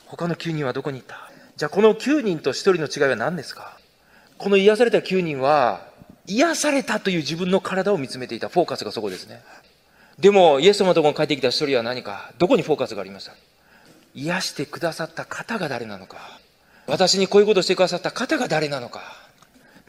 [0.05, 1.29] 他の9人はどこに行った？
[1.57, 3.77] じゃあこの9人と1人の違いは何ですか？
[4.37, 5.85] この癒された9人は、
[6.25, 8.47] 癒されたという自分の体を見つめていた。
[8.47, 9.41] フォーカスがそこですね。
[10.19, 13.33] でも、イエス様のところに帰ってきた1人は何か、どこにフォーカスがありました？
[14.15, 16.17] 癒してくださった方が誰なのか？
[16.87, 19.01] 私にこういうことをしてくださった方が誰なのか？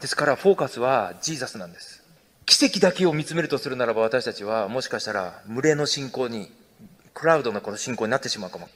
[0.01, 2.04] ですから、フォーカスはジーザスなんです。
[2.45, 6.51] 奇跡だけを見つめるとするならば私たちはもしかしたら群れの信仰に
[7.13, 8.69] クラウドのこの信仰になってしまうかも。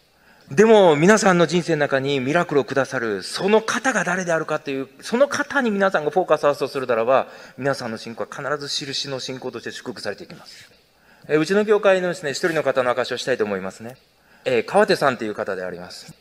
[0.51, 7.27] でも皆さんの人生の中にミラクルをくださるその方が誰であるかっていうその方に皆さんがフォーカス合わすとするならば
[7.59, 10.71] 皆さんの信仰は必ず印の信仰として祝福されていきます。
[11.27, 13.97] えうちの教会のですね一人の方の証をしたいと思いますね、
[14.45, 16.11] えー、川手さんという方であります、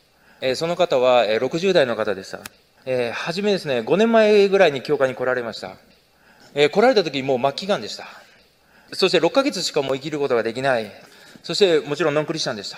[0.41, 2.39] えー、その方は、えー、60代の方でした、
[2.85, 5.71] えー、初めですね5年前ぐらいに教会に来られました。
[6.53, 8.07] えー、来られた時もう末期がんでした。
[8.93, 10.91] そして6ヶ月しかもう生きることができない。
[11.43, 12.77] そしてもちろんノンクリスチャンでした。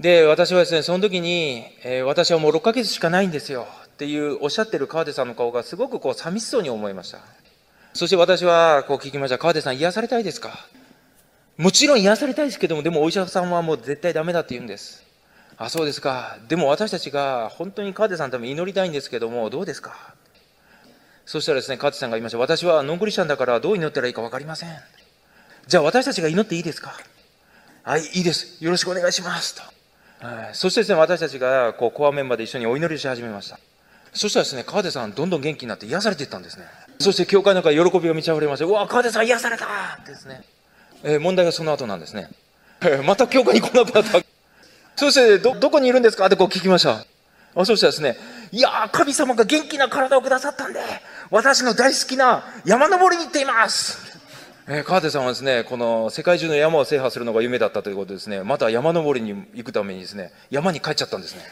[0.00, 7.18] で、私はですね、その時に、えー、私はもう6ヶ月しかないんですよっていうおっしゃってる川手さんの顔がすごくこう寂しそうに思いました。
[7.92, 9.38] そして私はこう聞きました。
[9.38, 10.66] 川手さん癒されたいですか？
[11.58, 15.04] もちろん癒されたいですけども、でもお医者さんはもう絶対ダメだって言うんです。
[15.58, 16.38] あ、そうですか。
[16.48, 20.14] でも私たちが本当に川手さんのために祈りたいんですけども、どうですか？
[21.24, 22.38] そしたらですね、勝さんが言いました。
[22.38, 24.70] 私はノンクリスチャンだからどう祈ったらいいか分かりません。
[25.66, 26.94] じゃあ私たちが祈っていいですか？
[27.84, 28.62] はい、いいです。
[28.62, 29.54] よろしくお願いします。
[29.54, 30.26] と。
[30.26, 33.58] はい、そしてですね、私たちがこうコアメンバーで一緒にお祈りし始めました。
[34.12, 36.64] そしたらですね、川手さんどんどん元気になって癒されていったんですね。
[36.98, 39.64] そして教会の中喜びが満ち溢れまして、うわ、川手さん癒された
[40.00, 40.44] ってですね。
[41.02, 42.28] えー、問題がその後なんですね。
[43.04, 44.20] また教会に来なくなった。
[44.96, 46.26] そしてど、どこにいるんですか？
[46.26, 47.04] ってこう聞きました。
[47.54, 48.16] あそしたらですね、
[48.50, 50.80] いや神様が元気な体をくださったんで、
[51.30, 53.98] 私の大好きな山登りに行っています。
[54.68, 61.42] えー、川手さんはですね、この世界中の山を制覇するのが夢だったということですね、また山登りに行くためにですね、山に帰っちゃったんですね。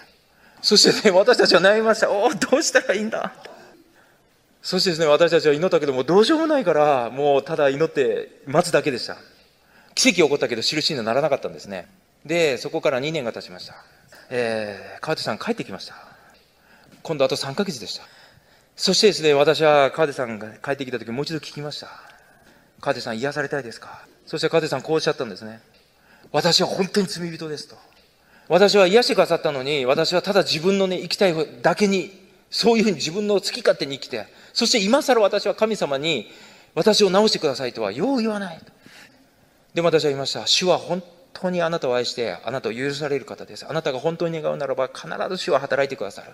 [0.62, 2.10] そしてね、 私たちは悩みました。
[2.10, 3.32] おお、どうしたらいいんだ？
[4.62, 9.16] そしてですね、私たちは祈ったけども、どうしようもないから、もうただ祈って待つだけでした。
[9.94, 11.88] 奇跡起こったけど、印にはならなかったんですね。
[12.24, 13.74] で、そこから2年が経ちました。
[14.30, 15.94] えー、川手さん帰ってきました。
[17.02, 18.04] 今度あと3ヶ月でした。
[18.76, 21.88] そしてですね、私は川手さんが帰ってきた時もう一度聞きました。
[22.80, 24.06] 川手さん癒されたいですか？
[24.26, 25.60] そして川手さんこうおっしゃったんですね。
[26.32, 27.76] 私は本当に罪人ですと。
[28.48, 32.10] 私は癒してくださったのに、私はただ自分のね、生きたいだけに、
[32.50, 36.30] そういうふうに自分の好き勝手に生きて、そして今更私は神様に、
[36.74, 38.64] 私を治してくださいとはよう言わないと。
[39.74, 40.46] でも私は言いました。
[40.46, 43.66] 主は本当にあなたを愛して、あなたを許される方です。
[43.68, 46.28] あなたが本当に願うならば、必ず主は働いてくださる。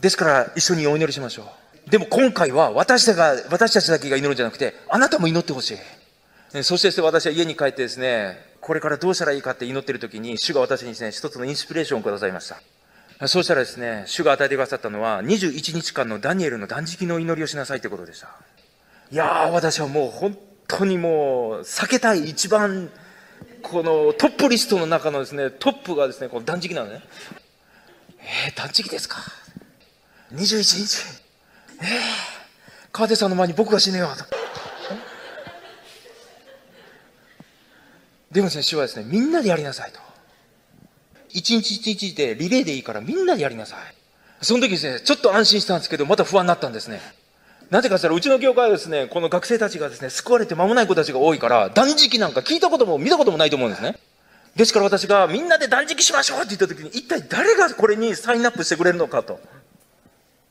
[0.00, 1.50] ですから一緒にお祈りしましょ
[1.86, 1.90] う。
[1.90, 5.74] でも今回は私たちが私たちだけが祈るんじゃなくて、あなたも祈ってほし
[6.52, 6.62] い。
[6.62, 13.28] そして私は家に帰ってですね、これからどうしたらいいかって祈ってる時に、主が私にですね、一つのインスピレーションをくださいました。
[13.28, 18.28] そうしたらですね、主が与えてくださったのは、21日間のダニエルの断食の祈りをしなさいってことでした。
[19.10, 22.90] いやー、私はもう本当にもう、避けたい一番、
[23.68, 27.02] このトップリストの中のですね、トップがですね、この断食なのね。
[28.20, 29.18] えー、断食ですか。
[30.32, 31.22] 21日。
[31.80, 31.86] えー、
[32.92, 34.24] 川手さんの前に僕が死ねよと。
[38.30, 40.00] でもですね、主はですね、みんなでやりなさいと。
[41.30, 43.78] 一日一日でリレーでいいからみんなでやりなさい。
[44.44, 47.00] その時ですね、ちょっと安心したんですけど、また不安になったんですね。
[47.70, 53.98] なぜかったら、うちの教会はですね、この学生たちがですね、救われて間もない子たちが多いから、断食なんか聞いたことも見たこともないと思うんですね。
[54.54, 59.40] ですから私がみんなで断食しましょうって言った時に、一体誰がこれにサインアップしてくれるのかと。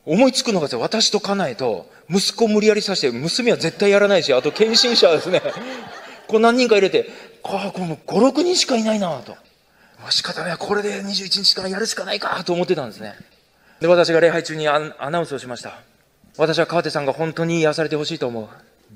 [0.06, 5.42] 思いつくのがですね、私と家内と、息子を無理やりさせて、娘は絶対やらないし、あと献身者はですね、
[6.28, 7.10] こう何人か入れて、
[7.44, 9.36] ああ、この5、6人しかいないなと。
[10.10, 13.16] 仕方ない、これで21日間やるしかないかと思ってたんですね。
[13.80, 15.80] で、私が礼拝中にアナウンスをしました。
[16.38, 18.48] 私は川手さんが本当に癒されてほしいと思う。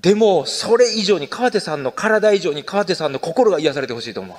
[0.02, 4.38] でも、それ以上に川手さんの体以上に川手さんの心が癒されてほしいと思う。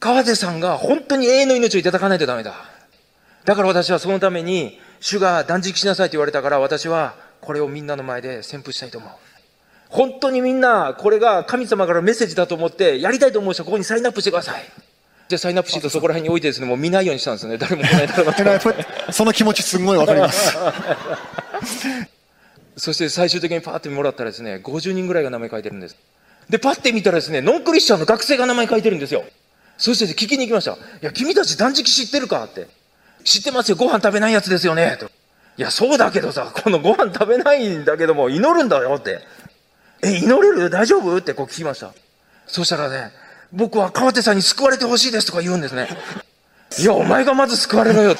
[0.00, 2.54] 川手さんが本当に永遠の命をいただかないとダメだ。
[3.44, 9.10] だから私はそのために、主が断食しなさいと言われたから、私はこれをみんなの前で宣布したいと思う。
[9.88, 14.62] 本当にみんな、これが神様からメッセージだと思って、やりたいと思う人はここにサインアップしてください。
[15.28, 17.58] じゃあサインアップシートそこら辺に置いてですね、もう見ないようにしたんですね。
[17.58, 18.60] 誰も来ないだろうな
[19.12, 20.56] その気持ちすごいわかります。
[22.78, 25.96] そして最終的にパーってもらったらですね、50人ぐらいが名前書いてるんです。
[26.48, 29.24] で、パッて見たらですね、ノンクリスチャンの学生が名前書いてるんですよ。
[29.76, 30.72] そして聞きに行きました。
[30.72, 32.68] いや、君たち断食知ってるかって。
[33.24, 34.96] 知ってますよ、ご飯食べないやつですよね。
[34.98, 35.06] と。
[35.56, 39.20] いや、そうだけどさ、このご飯食べないんだけども、祈るんだよって。
[40.02, 40.70] え、祈れる？
[40.70, 41.16] 大丈夫？
[41.16, 41.92] ってこう聞きました。
[42.46, 43.10] そしたらね、
[43.52, 45.88] 僕は川手さんに救われてほしいですとか言うんですね。
[46.78, 48.16] いや、お前がまず救われろよ。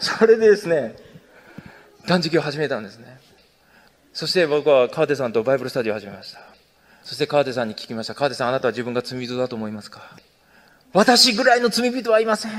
[0.00, 0.96] それでですね、
[2.06, 3.18] 断食を始めたんですね。
[4.12, 6.40] そして僕は川手さんとバイブルスタディを始めました。
[7.02, 8.14] そして川手さんに聞きました。
[8.14, 10.00] 川手さん、あなたは自分が罪人だと思いますか？
[10.92, 12.52] 私ぐらいの罪人はいません。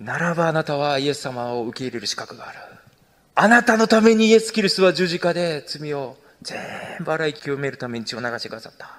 [0.00, 2.58] ならばあなたはイエス様を受け入れる資格がある。
[3.34, 6.58] あなたのためにイエス・キリストは十字架で罪を全
[7.04, 8.90] 部洗い清めるために血を流してくださった。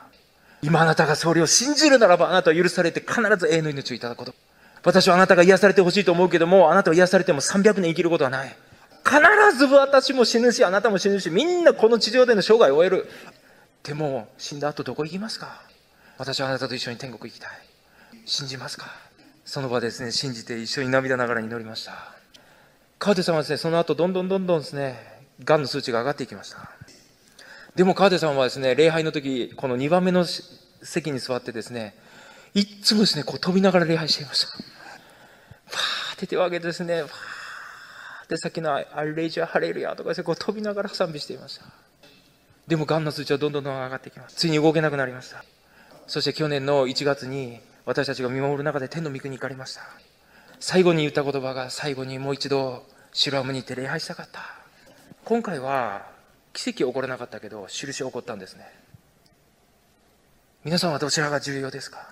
[0.62, 4.34] 今あなたがそれを信じるならばあなたは許されて必ず永遠の命をいただくこと。
[4.84, 8.56] 私はあなたが癒されてほしいと思うけども、あなたは癒されても300年生きることはない。
[9.10, 13.10] 必ず私も死ぬし、あなたも死ぬし、みんなこの地上での生涯を終える。
[13.82, 15.64] でも、死んだ後どこ行きますか？
[16.18, 17.50] 私はあなたと一緒に天国行きたい。
[18.26, 18.88] 信じますか？
[19.46, 21.94] その場ですね、信じて一緒に涙ながらに祈りました。
[23.00, 25.00] 川手さんはですね、その後どんどんどんどんですね、
[25.44, 26.70] がんの数値が上がっていきました。
[27.76, 30.26] でも川手さんはですね、礼拝の時、この2番目の
[30.84, 31.96] 席に座ってですね、
[32.54, 34.48] いっつもですね、こう飛びながら礼拝していました。
[34.48, 37.12] ファーって手を挙げてですね、ファー
[38.30, 41.66] ってさっきのアレイジャーハレルヤとかで、こう飛びながら賛美していました。
[42.68, 44.36] でも、がんの数値はどんどんどん上がってきます。
[44.36, 45.44] ついに動けなくなりました。
[46.06, 49.82] そして去年の1月に、私たちが見守る中で天の御国に行かれました。
[50.60, 54.42] 最後に言った言葉が、最後にもう一度、シロアムに行って礼拝したかった。
[55.26, 56.06] 今回は、
[56.54, 58.72] 奇跡起こらなかったけど、印起こったんですね。
[60.64, 62.08] 皆さんはどちらが重要ですか？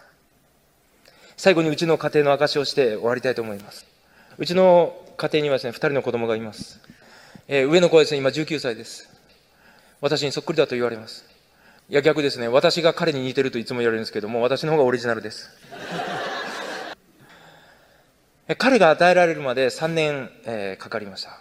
[1.36, 3.86] 最後にうちの家庭の証しをして終わりたいと思います。
[4.40, 6.80] うちの家庭にはですね、2人の子供がいます。
[7.48, 9.10] えー、上の子はですね、今19歳です。
[10.00, 11.26] 私にそっくりだと言われます。
[11.90, 12.48] いや、逆ですね。
[12.48, 15.50] 私が彼に似てるといつも言われるんですけども、私の方がオリジナルです。
[18.60, 21.40] 彼が与えられるまで3年、えー、かかりました。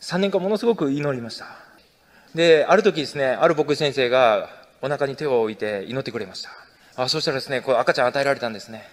[0.00, 1.48] 3年間ものすごく祈りました。
[2.34, 4.48] で、ある時ですね、ある牧師先生が
[4.80, 6.50] お腹に手を置いて祈ってくれました。
[6.96, 8.88] あそしたらですね、こう赤ちゃん与えられたんですね。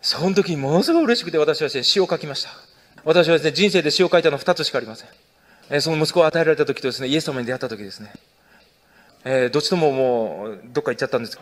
[0.00, 2.71] その時にものすごい嬉しくて私は、詩を書きました。
[3.04, 5.08] 私はですね、人生で詩を書いたのは2つしかありません。
[5.70, 8.12] えその息子を与えられた時とですね、イエス様に出会った時ですね。
[9.24, 11.38] えー、どっちとももう、どっか行っちゃったんです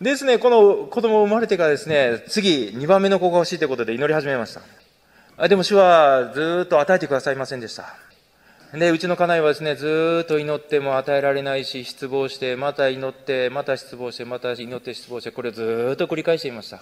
[0.00, 4.62] ですね、この子供生まれてからですね、次、2番目の子が欲しいということで祈り始めました。
[5.36, 7.96] あでも主はずっと与えてくださいませんでした。
[8.72, 16.80] で、うちの家内はですね、ずっと祈っても与えられないし、失望して、また祈って、また失望して、また祈って失望して、これをずっと繰り返していました。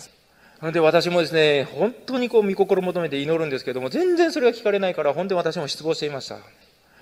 [0.62, 6.38] で、私もですね、本当にこう、見心求めて祈るんですけども、全然それが聞かれないから、本当に私も失望していました。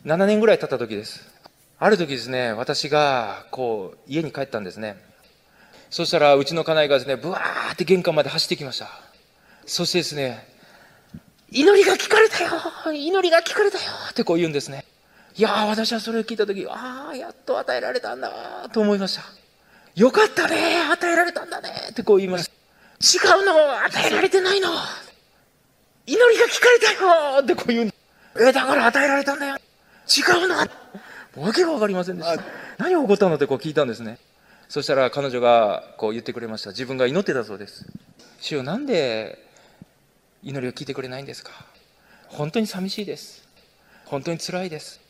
[0.05, 1.33] 7年ぐらい経った時です。
[1.79, 4.97] ある時ですね、私が、こう、家に帰ったんですね。
[5.89, 8.89] そしたら、うちの家内がですね、ブワーって玄関まで走ってきました。
[9.67, 10.49] そしてですね、
[11.51, 12.51] 祈りが聞かれたよ
[12.93, 14.85] 祈りが聞かれたよってこう言うんですね。
[15.37, 19.23] いや、私はそれを聞いたとき、ああ、やっと与えられたんだと思いました。
[19.95, 20.57] よかったね
[20.91, 22.64] 与えられたんだねってこう言いました。
[23.05, 24.71] 違うの与えられてないの
[26.07, 27.91] 祈りが聞かれたよってこう言うん
[28.41, 32.43] え、だから与えられたんだよ違うのわけがわかりませんでした。
[32.79, 34.19] 何が起こったのってこう聞いたんですね。
[34.69, 36.71] そしたら彼女がこう言ってくれました。
[36.71, 37.87] 自分が祈ってたそうです。
[38.41, 39.47] 主よなんで
[40.43, 41.51] 祈りを聞いてくれないんですか？
[42.29, 43.47] 本当に寂しいです。
[44.07, 45.01] 本当に辛いです。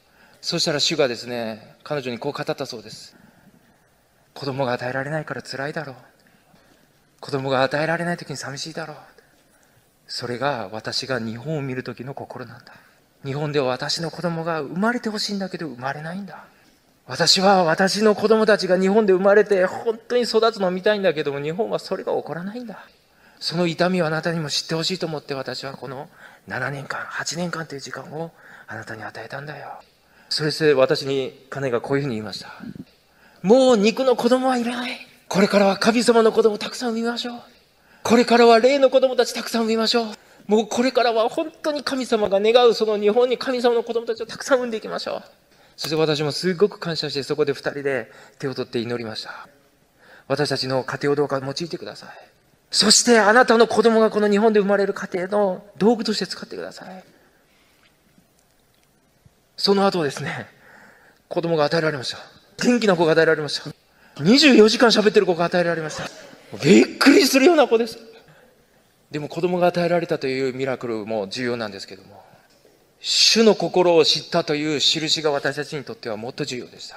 [0.40, 3.16] そしたら主がですね、彼女にこう語ったそうです。
[4.34, 5.96] 子供が与えられないから辛いだろう。
[7.24, 8.96] 子供が与えられない時に寂しいだろう。
[10.06, 12.74] それが私が日本を見る時の心なんだ。
[13.24, 16.44] 日本では私の子供が生まれてほしいんだけど生まれないんだ。
[17.06, 22.78] 私は私の子供たちが日本で生まれて本当に育つのを見たいんだけども日本はそれが起こらないんだ。
[23.40, 26.10] その痛みをあなたにも知ってほしいと思って私はこの
[26.48, 28.32] 7年間、8年間という時間を
[28.66, 29.80] あなたに与えたんだよ。
[30.28, 32.52] それで私に金がこういうふうに言いました。
[33.40, 35.13] もう肉の子供はいらない。
[35.28, 37.40] これからは神様の子供たくさん産みましょう。
[38.02, 40.06] これからは霊の子供たちたくさん産みましょう。
[40.46, 45.22] もうこれからは本当に神様が願うその日本に神様の子供たちをたくさん産んでいきましょう。
[45.76, 49.48] そして私もすごく感謝してそこで2人で手を取って祈りました。
[50.28, 52.10] 私たちの家庭をどうか用いてください。
[52.70, 57.04] そしてあなたの子供がこの日本で生まれる家庭の道具として使ってください。
[59.56, 60.48] その後ですね、
[61.28, 62.18] 子供が与えられました。
[62.62, 63.83] 元気な子が与えられました。
[64.16, 66.08] 24時間喋ってる子が与えられました。
[66.62, 67.98] びっくりするような子です。
[69.10, 72.22] でも子供が与えられたというミラクルも重要なんですけども、
[73.00, 76.96] 主の心を知ったという印が私たちにとってはもっと重要でした。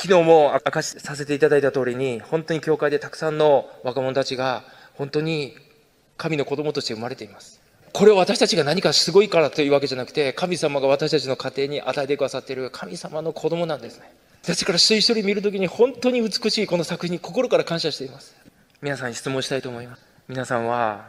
[0.00, 5.56] 昨日も明かしさせていただいた通りに、本当に教会でたくさんの若者たちが本当に
[6.16, 7.60] 神の子供として生まれています。
[7.92, 14.12] これは私たちが何かすごいからというわけじゃなくて、神様が私たちの家庭に与えてくださっている神様の子供なんですね。
[14.42, 18.36] 私から一人一人見るときに本当に美しいこの作品に心から感謝しています。
[18.80, 20.02] 皆さんに質問したいと思います。
[20.28, 21.08] 皆さんは、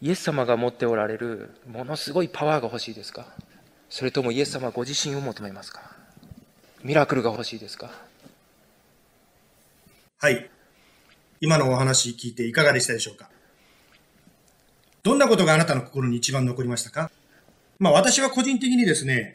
[0.00, 3.26] イエス様が持っておられるものすごいパワーが欲しいですか？
[3.88, 5.96] それともイエス様ご自身を求めますか？
[6.84, 7.90] ミラクルが欲しいですか？
[10.18, 10.50] はい。
[11.40, 13.30] 今のお話聞いていかがでしたでしょうか？
[15.02, 17.10] どんなことがあなたの心に一番残りましたか？
[17.78, 19.34] まあ私は個人的にですね、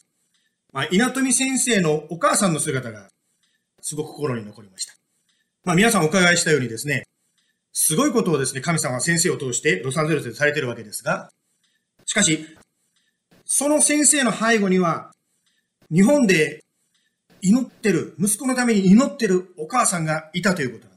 [0.72, 3.08] まあ、稲富先生のお母さんの姿が
[3.80, 4.94] すごく心に残りました。
[5.64, 7.04] まあ皆さんお伺いしたようにですね、
[7.72, 11.30] すごいことをですね、神様は先生を通してロサンゼルスでされてるわけですが、
[12.06, 12.46] しかし、
[13.44, 15.12] その先生の背後には、
[15.90, 16.64] 日本で
[17.42, 20.92] 祈ってる、息子のために祈ってるお母さんがいたということ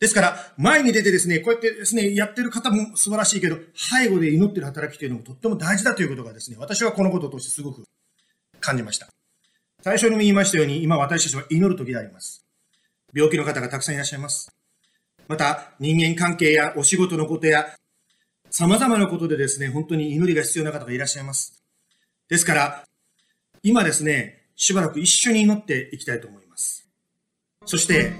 [0.00, 7.84] ですから、前に出てですね、こうやってですね、やってる方も素晴らしいけど、背後で祈ってる働きというのもとっても大事だということがですね、私はこのことを通してすごく
[8.68, 9.08] 感じました。
[9.82, 12.44] 最初にも言いましたように、今私たちは祈る時であります。
[13.14, 14.52] 病気の方がたくさんいらっしゃいます。
[15.26, 17.74] また、人間関係やお仕事のことや、
[18.50, 21.62] 様々なことでですね、本当に祈りが必要な方がいらっしゃいます。
[22.28, 22.84] ですから、
[23.62, 26.86] 今ですね、しばらく一緒に祈っていきたいと思います。
[27.64, 28.12] そして、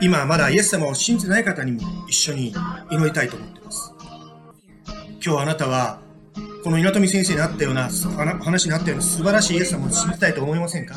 [0.00, 2.54] 今まだイエス様を信じてない方にも一緒に
[2.90, 3.92] 祈りたいと思っています。
[5.24, 6.05] 今日あなたは、
[6.66, 7.88] この稲富先生にあったような、
[8.42, 10.96] 話にあったような素晴らしいイエス様を信じたいと思いませんか？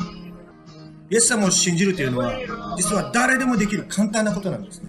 [1.08, 4.88] イエス様を信じるというのは、実は誰でもできる簡単なことなんですね。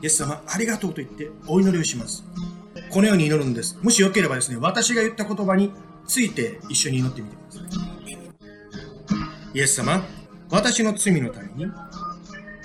[0.00, 2.24] イエス様、ありがとうと言ってお祈りをします。
[2.88, 3.78] このように祈るんです。
[3.82, 5.70] もしよければですね、私が言った言葉に
[6.06, 7.64] ついて一緒に祈ってみてください。
[9.52, 10.02] イエス様、
[10.48, 11.70] 私の罪のために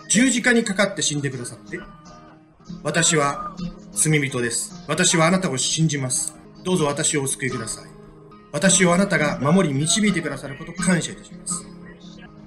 [0.07, 1.81] 十字架にかかって死んでくださって、
[2.81, 3.57] 私は
[3.91, 4.85] 罪人です。
[4.87, 6.38] 私はあなたを信じます。
[6.63, 7.89] どうぞ私をお救いください。
[8.51, 11.65] 私をあなたが守り導いてくださること感謝いたします。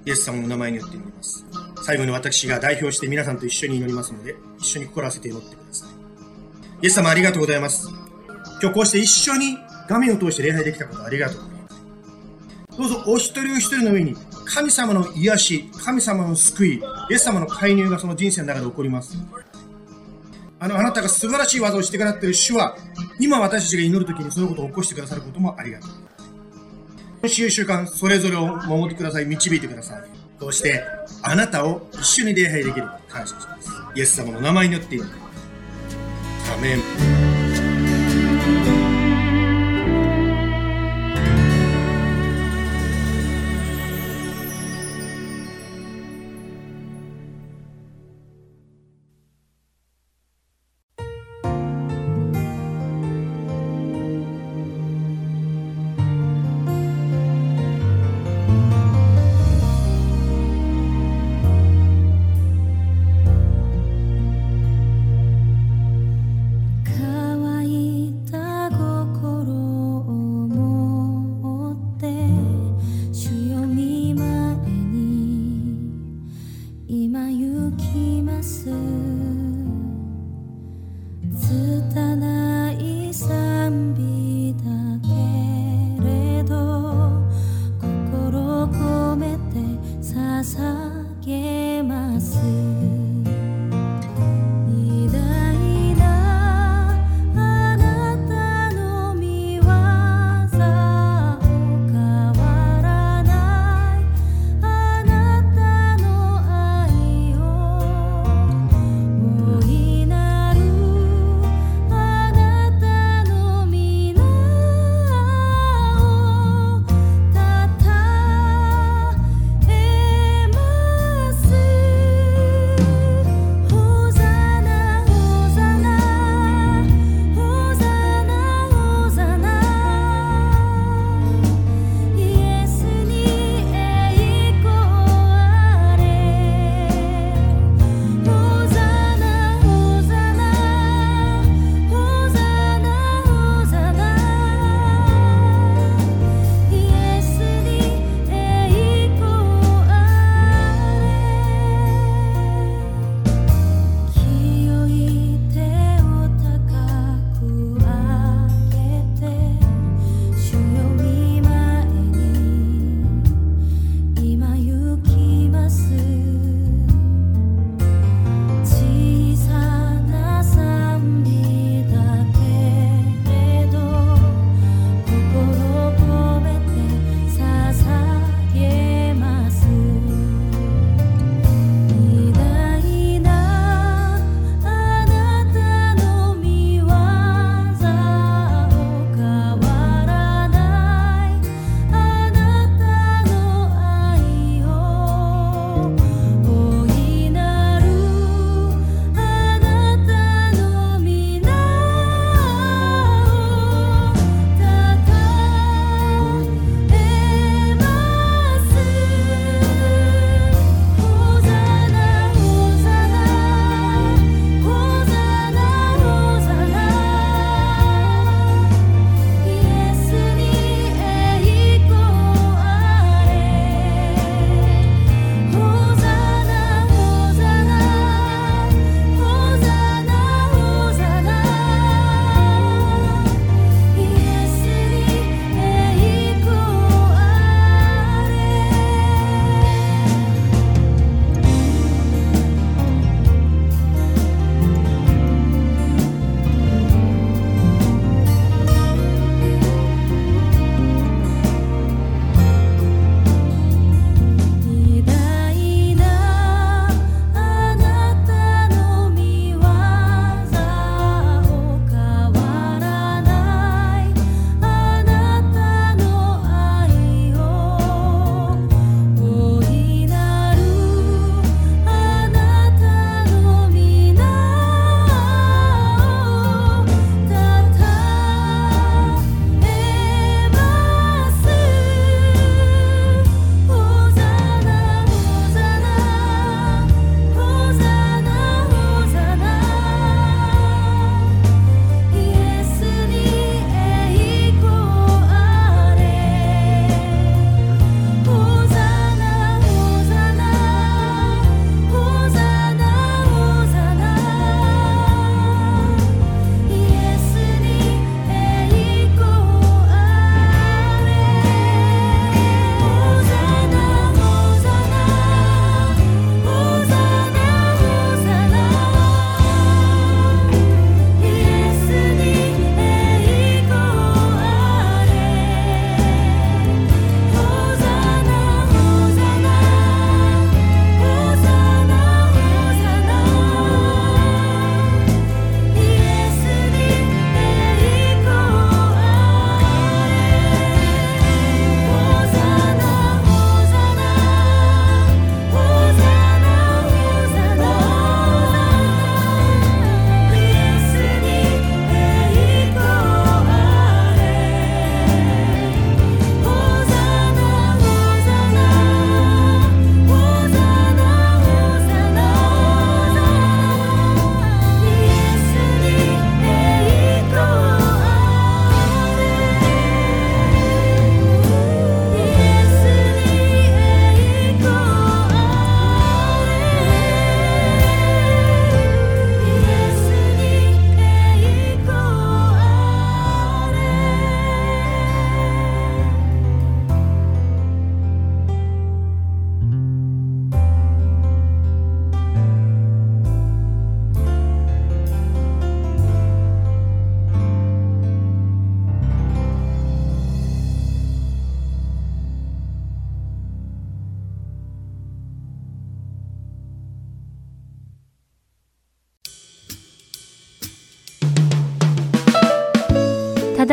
[0.05, 1.45] イエス様の名前によって祈ります。
[1.83, 5.89] 最後に私が代表して皆さんと一緒に祈りますので、一緒に心合わせて祈ってください。
[6.83, 7.89] イエス様ありがとうございます。
[8.61, 9.57] 今日こうして一緒に
[9.87, 12.77] 画面を通して礼拝できたことありがとうございます。
[12.77, 16.75] どうぞお一人お一人の上に神様の癒し、神様の救い、
[17.09, 19.17] イエス様の介入がその人生の中で起こります。
[20.63, 22.77] あの、あなたが素晴らしい技をしてくださっている主は、
[23.19, 25.89] 今私たちが祈るときにそのことを起こしてくださることもありがとう。
[27.19, 30.03] 今週週間、それぞれを守ってください、導いてください。
[30.39, 30.81] そして、
[31.21, 33.69] あなたを一緒に礼拝できる感謝します。
[33.93, 35.27] イエス様の名前によって祈りま
[36.45, 36.53] す。
[36.53, 37.32] アメン。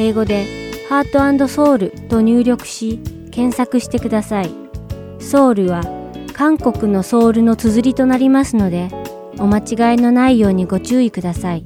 [0.00, 0.46] 英語で
[0.88, 2.98] ハートソウルと入力し
[3.30, 4.50] 検索してください。
[5.18, 5.82] ソウルは
[6.32, 8.88] 韓国のソウルの綴りとなりますので
[9.38, 11.64] お間違いのないようにご注意ください。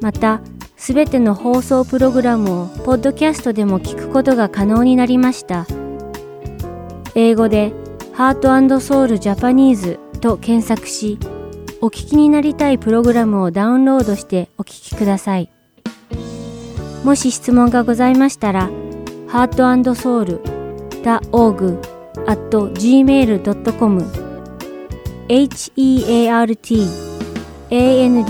[0.00, 0.40] また、
[0.76, 5.66] すべての放送プログラムをポッドキャストでも聞くことが可能になりました。
[7.14, 7.72] 英語で
[8.12, 11.18] ハートソウルジャパニーズと検索し、
[11.80, 15.53] お聞きになりたいプログラムをダウンロードしてお聞きください。
[17.04, 18.70] もし質問がございましたら、
[19.28, 21.78] heartandsoul.org
[22.26, 24.24] at gmail.com
[25.28, 26.56] heart
[27.70, 28.24] and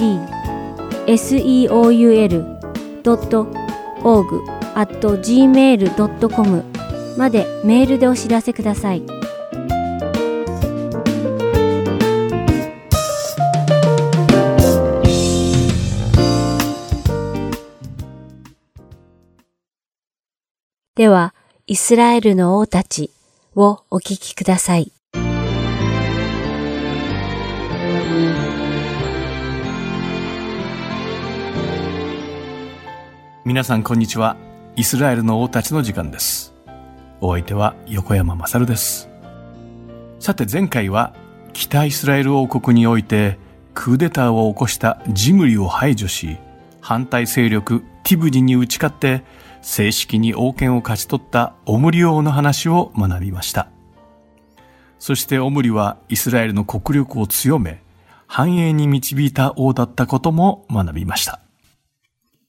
[1.07, 2.45] seoul.org
[4.75, 6.65] at gmail.com
[7.17, 9.24] までメールでお知らせください。
[21.05, 21.35] では、
[21.67, 23.11] イスラエルの王たち
[23.55, 24.91] をお聞きください。
[33.45, 34.39] 皆さんこんにちは。
[34.77, 36.55] イスラエルの王たちの時間です。
[37.21, 39.11] お相手は横山まさるです。
[40.21, 41.13] さて前回は
[41.53, 43.39] 北イスラエル王国において
[43.75, 46.39] クーデターを起こしたジムリを排除し、
[46.81, 49.23] 反対勢力ティブジに打ち勝って
[49.65, 53.69] 正式に王権を勝ち取ったオムリ王の話を学びました。
[54.99, 57.83] そしてオムリはイスラエルの国力を強め、
[58.27, 61.41] 繁栄に導いた王だったことも学びました。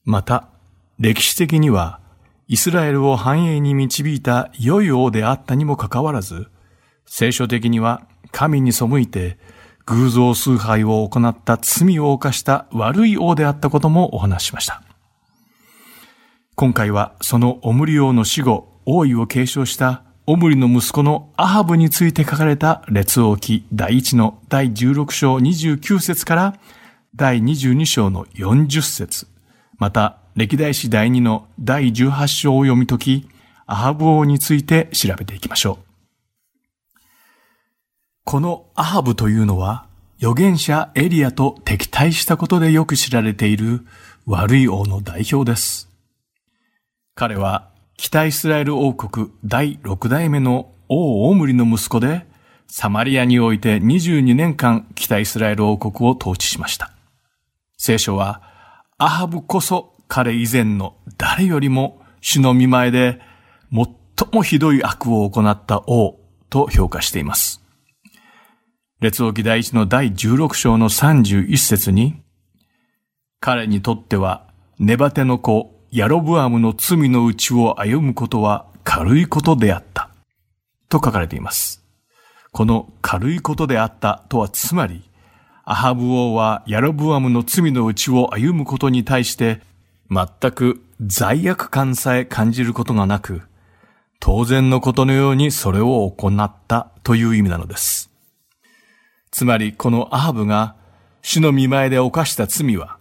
[0.04, 0.50] また、
[0.98, 2.00] 歴史的には、
[2.48, 6.48] イスラエルを繁栄に導いた良い王であったにもかかわらず、
[7.06, 9.38] 聖書的には神に背いて
[9.86, 14.85] 偶像崇拝を行った罪を犯した悪い王であったこともお話しました。
[16.58, 26.58] 今回はそのオムリ王の死後、王位を継承したオムリの息子のアハブについて書かれた列王記第1の第16章29節から
[27.14, 29.26] 第22章の40節
[29.76, 33.28] また歴代史第2の第18章を読み解き、
[33.66, 36.98] アハブ王について調べていきましょう。
[38.24, 39.84] このアハブというのは、
[40.20, 43.86] 預言者エリアと敵対したことでよく知られている
[44.24, 45.85] 悪い王の代表です。
[47.18, 52.26] 彼は北イスラエル王国第6代目の王オムリの息子で、
[52.66, 56.92] サマリアにおいて22年間北イスラエル王国を統治しました。
[57.78, 58.42] 聖書は、
[58.98, 63.18] アハブこそ彼以前の誰よりも主の見前で
[63.72, 67.62] 最もひどい悪を行った王と評価しています。
[69.00, 72.20] 列王記第一の第16章の31節に、
[73.40, 74.46] 彼にとっては
[74.78, 80.10] ネバテの子ヤロブアムの罪のうちを歩むことは軽いことであった。
[80.90, 81.82] と書かれています。
[82.52, 85.08] この軽いことであったとはつまり、
[85.64, 89.62] アハブ王はヤロブアムの罪のうちを歩むことに対して
[90.10, 93.40] 全く罪悪感さえ感じることがなく、
[94.20, 98.10] 当然のことのようにそれを行ったという意味なのです。
[99.30, 100.76] つまりこのアハブが
[101.22, 102.98] 主の見前で犯した罪は、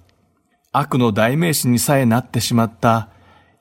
[0.78, 3.10] 悪の代名詞にさえなってしまった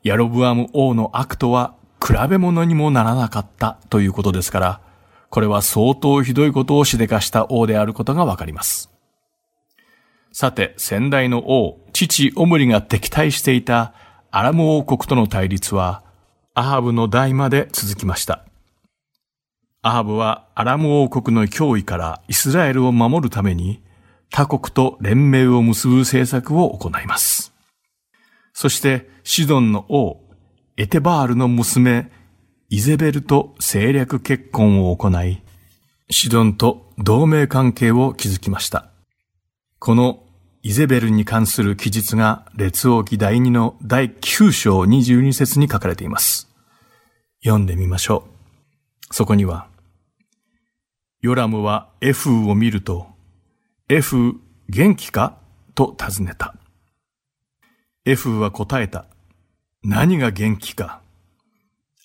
[0.02, 4.80] ヤロブアム王の悪とは比べ物にもならなかったということですから、
[5.30, 8.90] これは相当ひどいことをしでかした王であることがわかります。
[10.32, 13.94] さて、先代の王、父オムリが敵対していた
[14.32, 16.02] アラム王国との対立は、
[16.54, 18.44] アハブの代まで続きました。
[19.82, 23.80] アハブはアラム王国の脅威からイスラエルを守るために、
[24.36, 27.54] 他国と連盟を結ぶ政策を行います。
[28.52, 30.24] そして、シドンの王、
[30.76, 32.10] エテバールの娘、
[32.68, 35.40] イゼベルと政略結婚を行い、
[36.10, 38.90] シドンと同盟関係を築きました。
[39.78, 40.24] この
[40.64, 46.48] イゼベルに関する記述が列王記第2の第9章22節に書かれています。
[47.44, 48.26] 読んでみましょ
[49.12, 49.14] う。
[49.14, 49.68] そこには、
[51.20, 53.13] ヨラムはエフーを見ると、
[53.90, 54.34] エフー
[54.70, 55.36] 元気か？
[55.74, 56.54] と尋ねた。
[58.06, 59.04] エフーは答えた。
[59.82, 61.02] 何が元気か？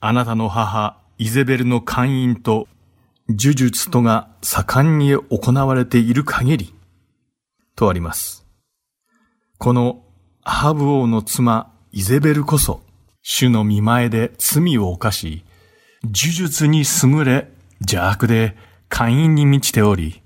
[0.01, 2.67] あなたの母、イゼベルの勧誘と
[3.29, 6.73] 呪術とが盛んに行われている限り、
[7.77, 8.45] とあります。
[9.57, 10.03] この
[10.41, 12.81] ハブ王の妻、イゼベルこそ、
[13.21, 15.45] 主の見前で罪を犯し、
[16.03, 17.49] 呪術に優れ、
[17.79, 18.57] 邪悪で
[18.89, 20.21] 寛因に満ちており、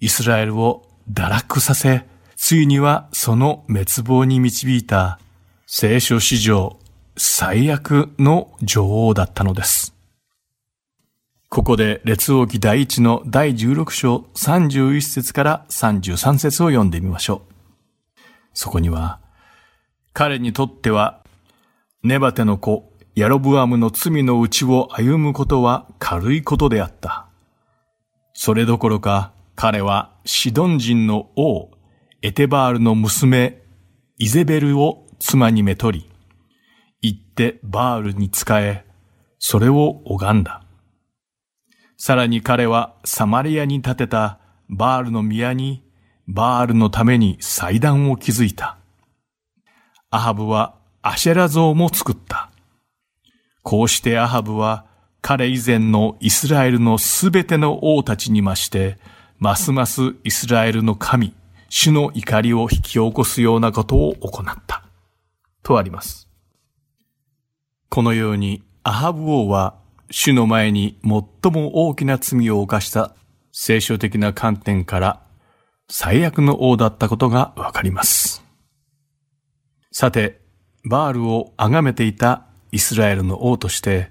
[0.00, 5.18] イスラエルを堕落させ、ついにはその滅亡に導いた
[5.66, 6.78] 聖書史上
[7.16, 9.94] 最悪の女王だったのです。
[11.48, 18.20] ここで列王記第一の第16章31節から33節を読んでみましょう。
[18.54, 19.20] そこには、
[20.12, 21.20] 彼にとっては、
[22.02, 27.26] ネバテの子、ヤロブアムの罪のうちを歩むことは軽いことであった。
[28.32, 31.70] それどころか、彼はシドン人の王、
[32.22, 33.62] エテバールの娘、
[34.18, 36.10] イゼベルを妻にめとり、
[37.00, 38.84] 行ってバールに仕え、
[39.38, 40.62] それを拝んだ。
[41.96, 45.84] さらに彼はサマリアに建てたバールの宮に
[46.26, 48.78] バールのために祭壇を築いた。
[50.10, 52.50] アハブはアシェラ像も作った。
[53.62, 54.86] こうしてアハブは
[55.20, 58.98] 彼以前のイスラエルのすべての王たちにまして、
[59.44, 61.34] ますますイスラエルの神、
[61.68, 64.86] 主の怒りを引き起こすようなことを行った。
[65.62, 66.30] とあります。
[67.90, 69.74] このようにアハブ王は
[70.10, 73.14] 主の前に最も大きな罪を犯した
[73.52, 75.20] 聖書的な観点から
[75.90, 78.42] 最悪の王だったことがわかります。
[79.92, 80.40] さて、
[80.88, 84.10] バールを崇めていたイスラエルの王として、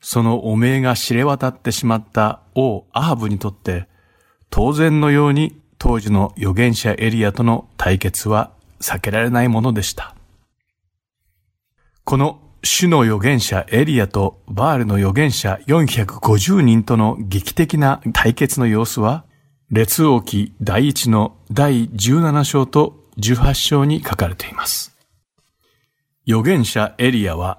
[0.00, 3.86] その汚名が知れ渡ってしまった王アハブにとって、
[4.50, 10.14] 当然のように当時の預言者エリアとの対決は避けられないものでした。
[12.04, 19.24] この主の預言者エリアとバールの預言者450人との劇的な対決の様子は、
[19.70, 24.96] 列王記第一の第17章と18章に書かれています。
[26.26, 27.58] 預言者エリアは、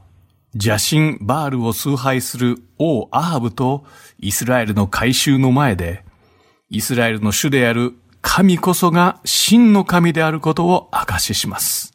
[0.53, 3.83] 邪神バールを崇拝する王アハブと
[4.19, 6.04] イスラエルの改宗の前で、
[6.69, 11.93] イスラエルの主である神こそが真の神であることを証しします。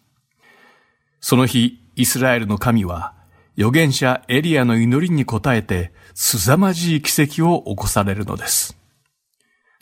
[1.20, 3.14] その日、イスラエルの神は、
[3.58, 8.78] 預言者エリアの祈りに応えて、凄まじい奇跡を起こされるのです。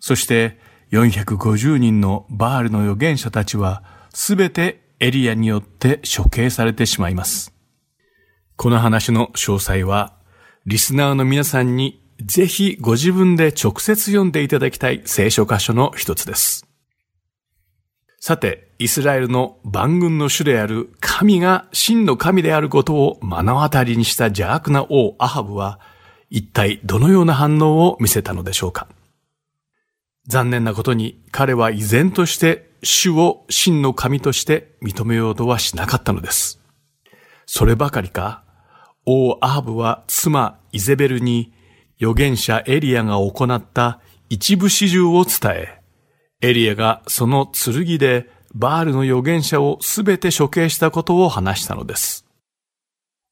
[0.00, 0.58] そして、
[0.90, 3.84] 450人のバールの預言者たちは、
[4.14, 7.52] すべてエリアによって処刑されてしまいます。
[8.56, 10.14] この話の詳細は、
[10.64, 16.66] リスナーの皆さんにぜひご自分で直接読んでいただきたい聖書箇所の一つです。
[18.20, 25.78] さて、イスラエルの万軍の主である神が真の神であることを目の当たりにした邪悪な王アハブは、
[26.28, 28.88] 一体どのような反応を見せたのでしょうか
[30.26, 36.60] 残念なことに彼は依然として主を真の神として認めようとはしなかったのです。
[37.46, 38.44] そればかりか、
[39.06, 41.54] 王アハブは妻イゼベルに
[42.00, 45.80] 預言者エリアが行った一部始終を伝え、
[46.40, 52.24] エリアがその剣でバールの預言者をすべて処刑したことを話したのです。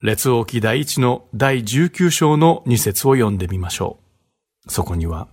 [0.02, 3.98] 列王記第一の第19章の2節を読んでみましょ
[4.66, 4.70] う。
[4.70, 5.28] そこには、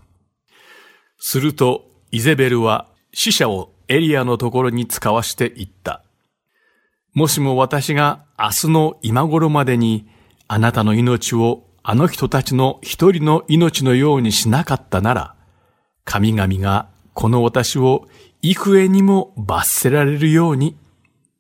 [1.18, 6.04] するとイゼベルは死者をエリアのところに使わして言った。
[7.14, 10.08] もしも私が明日の今頃までに
[10.48, 15.36] あなたの命をあの人たちの一人の命のようにしなかったなら、
[16.06, 18.08] 神々がこの私を
[18.42, 20.78] 幾重にも罰せられるように、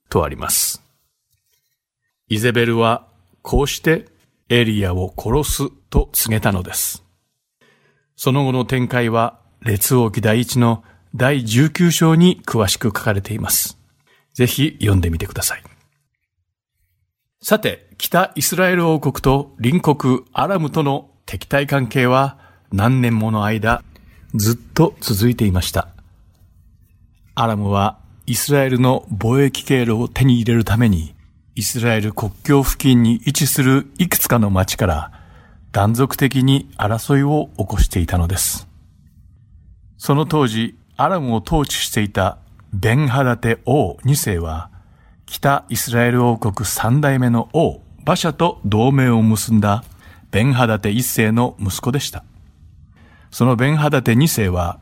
[0.10, 0.84] とあります。
[2.28, 3.08] イゼベルは
[3.42, 4.06] こうして
[4.50, 7.04] エリアを殺すと告げたのです。
[8.16, 10.84] その後の展開は列王記第一の
[11.16, 13.78] 第19章に詳しく書かれています。
[14.34, 15.64] ぜひ読んでみてください。
[17.42, 22.38] さて、北イスラエル王国と隣国アラムとの敵対関係は
[22.74, 23.82] 何年もの間
[24.36, 25.88] ずっと続いていました。
[27.34, 31.16] アラムはイスラエルの貿易経路を手に入れるために、
[31.56, 35.12] イスラエル国境付近に位置するいくつかの町から
[35.72, 38.68] 断続的に争いを起こしていたのです。
[39.98, 42.38] その当時、アラムを統治していた
[42.74, 44.72] ベンハダテ王2世は、
[45.26, 49.86] 北イスラエル王国三代目の王、馬車と同盟を結んだ
[50.30, 52.26] ベンハダテ1世の息子でした。
[53.32, 54.80] そのベンハダテ2世は、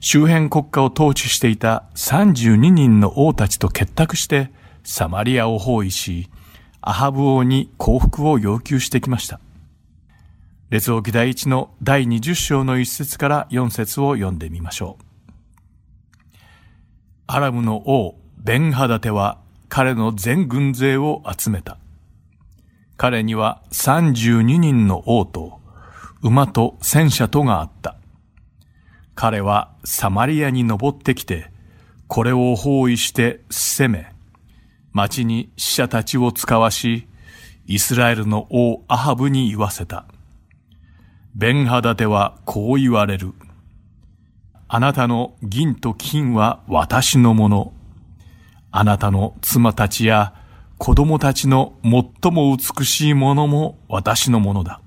[0.00, 4.50] 周辺国家を統治していた32人の王たちと結託して、
[4.84, 6.30] サマリアを包囲し、
[6.80, 9.38] アハブ王に降伏を要求してきました。
[10.70, 15.04] 列王記第一の第20章の一節から4節を読んでみましょう。
[17.26, 21.76] アラムの王、ベンハダテは彼の全軍勢を集めた。
[23.02, 25.58] 彼には32人の王と
[26.22, 27.96] 馬と戦車とがあった。
[29.16, 31.50] 彼はサマリアに登ってきて、
[32.06, 34.12] これを包囲して攻め、
[34.92, 37.08] 町に死者たちを使わし、
[37.66, 40.06] イスラエルの王アハブに言わせた。
[41.34, 43.32] ベンハダテはこう言われる。
[44.68, 47.72] あなたの銀と金は私のもの。
[48.70, 50.40] あなたの妻たちや
[50.84, 54.80] 子供たちの最も美しいものも私のものだ。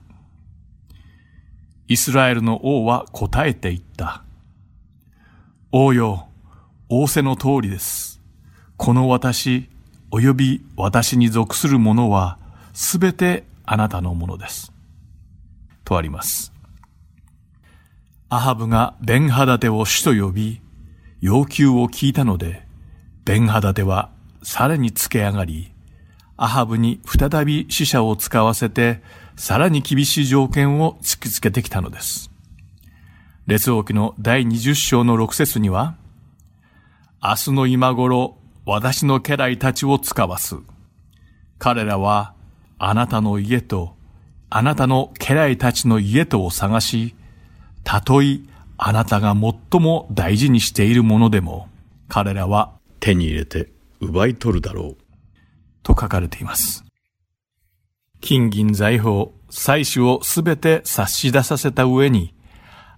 [1.88, 4.22] イスラエルの王は答えて言った。
[5.72, 6.28] 王よ、
[6.90, 8.20] 仰せの通りです。
[8.76, 9.70] この私、
[10.12, 12.40] 及び私に属するものは、
[12.74, 14.74] すべてあなたのものです。
[15.86, 16.52] とあります。
[18.28, 20.62] アハブがベンハダテを主と呼び、
[21.22, 22.68] 要求を聞いたので、
[23.24, 24.10] ベンハダテは
[24.44, 25.72] さらにつけ上がり、
[26.38, 29.02] アハブに再び死者を使わせて、
[29.38, 32.30] さらに厳しい条件を突きつけてきたのです。
[33.48, 35.96] 列王記の第20章の6節には、
[37.24, 40.56] 明日の今頃、私の家来たちを使わす。
[41.60, 42.34] 彼らは、
[42.78, 43.96] あなたの家と、
[44.50, 47.16] あなたの家来たちの家とを探し、
[47.84, 48.40] たとえ
[48.78, 51.70] あなたが最も大事にしているものでも、
[52.10, 53.72] 彼らは手に入れて
[54.02, 55.05] 奪い取るだろう。
[55.86, 56.84] と書かれています。
[58.20, 62.34] 金銀財宝、祭祀をすべて差し出させた上に、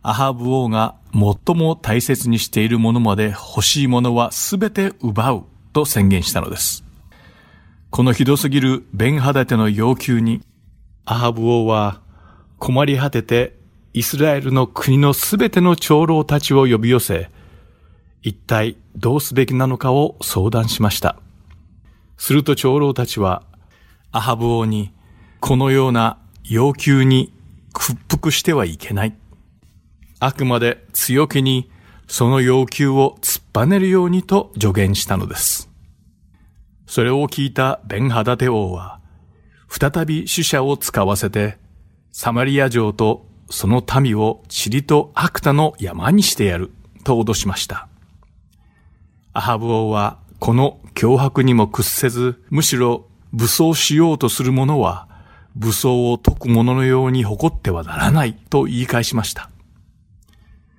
[0.01, 6.85] アハブ王が最も大切にしているものまで欲しいものはすべて奪うと宣言したのです。
[7.89, 10.41] このひどすぎるベンハダテの要求に、
[11.03, 11.99] アハブ王は
[12.57, 13.57] 困り果てて
[13.93, 17.29] イスラエルの国のすべての長老たちを呼び寄せ、
[18.21, 21.17] 一体どうすべきなのかを相談しました。
[22.17, 23.43] すると長老たちは、
[24.11, 24.91] アハブ王に、
[25.39, 27.33] このような要求に
[27.73, 29.15] 屈服してはいけない。
[30.19, 31.69] あくまで強気に
[32.07, 35.69] その要求を突っぱねるようにと助言したのです。
[36.87, 38.99] それを聞いたベンハダテ王は、
[39.69, 41.57] 再び死者を使わせて、
[42.11, 46.71] サマリア城とその民を塵と悪多の山にしてやる
[47.03, 47.87] と脅しました。
[49.33, 55.07] アハブ王はこの脅迫にも屈せず、むしろ武装しようとする者は
[55.55, 59.51] 武装を解く者のように誇ってはならないと言い返しました。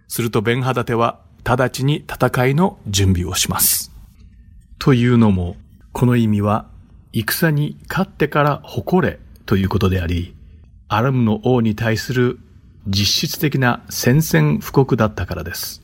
[0.08, 3.92] するとベンハダテは直ちに戦いの準備をします。
[4.80, 5.56] というのも、
[5.92, 6.66] この意味は
[7.12, 10.34] 戦に勝ってから誇れということであり、
[10.88, 12.40] アラムの王に対する
[12.88, 15.80] 実質的な宣戦布告だったからです。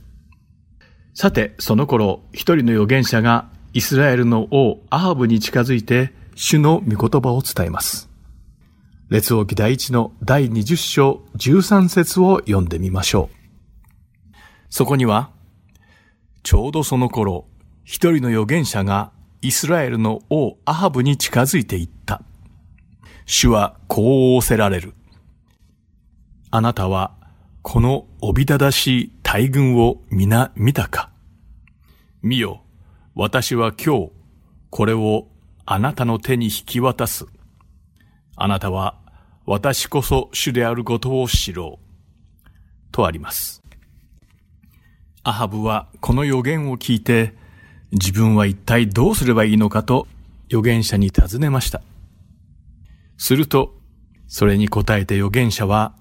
[1.12, 8.09] さて、その頃、一人の預言者がイスラエルの王アハブに近づいて、主の御言葉を伝えます。
[9.09, 14.37] 列王記第一の第20章13節を読んでみましょう。
[14.70, 15.31] そこには、
[16.45, 17.47] ちょうどその頃、
[17.83, 19.11] 一人の預言者が
[19.43, 22.22] イスラエルの王アハブに近づいていった。
[23.27, 24.95] 主はこう仰せられる。
[26.53, 27.16] あなたは
[27.62, 31.11] このおびただしい大軍を皆見たか
[32.22, 32.63] 見よ、
[33.16, 34.10] 私は今日
[34.70, 35.28] これを
[35.64, 37.26] あなたの手に引き渡す。
[38.34, 38.98] あなたは
[39.46, 42.50] 私こそ主であることを知ろう。
[42.90, 43.62] とあります。
[45.22, 47.34] アハブはこの予言を聞いて
[47.92, 50.08] 自分は一体どうすればいいのかと
[50.48, 51.82] 預言者に尋ねました。
[53.16, 53.76] すると、
[54.26, 55.94] それに答えて預言者は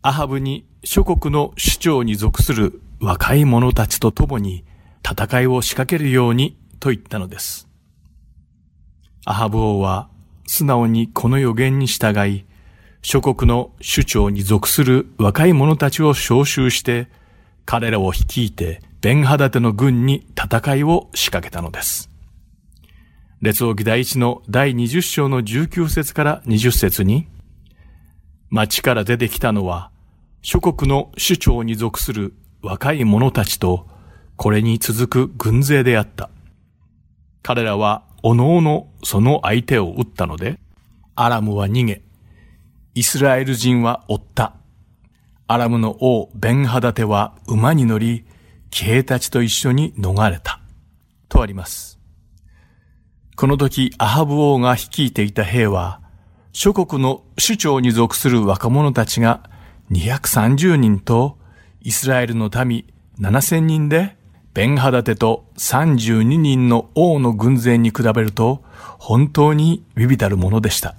[0.00, 4.64] アハブに諸国の首長に属する若い者たちと共に
[5.08, 7.68] 戦いを仕掛けるようにと言ったのです。
[9.24, 10.08] アハブ王は
[10.46, 12.44] 素直にこの予言に従い、
[13.02, 17.08] 諸国の首長に属する若い者たちを召集して、
[17.64, 22.10] 彼らを率いてベンハダテの軍に戦いを仕掛けたのです。
[23.40, 27.26] 列王記第一の第20章の19節から20節に、
[28.50, 29.90] 町から出てきたのは、
[30.42, 33.86] 諸国の首長に属する若い者たちと、
[34.42, 36.30] これに続く軍勢であった。
[37.42, 40.58] 彼らは、おのおのその相手を撃ったので、
[41.14, 42.00] アラムは逃げ、
[42.94, 44.54] イスラエル人は追った。
[45.46, 48.24] アラムの王ベンハダテは馬に乗り、
[48.70, 50.62] 騎兵たちと一緒に逃れた。
[51.28, 51.98] とあります。
[53.36, 56.00] この時、アハブ王が率いていた兵は、
[56.52, 59.50] 諸国の首長に属する若者たちが
[59.90, 61.36] 230人と、
[61.82, 62.86] イスラエルの民
[63.20, 64.18] 7000人で、
[64.52, 68.62] ベンハダテと32人の王の軍勢に比べると、
[68.98, 70.96] 本当にビビたるものでした。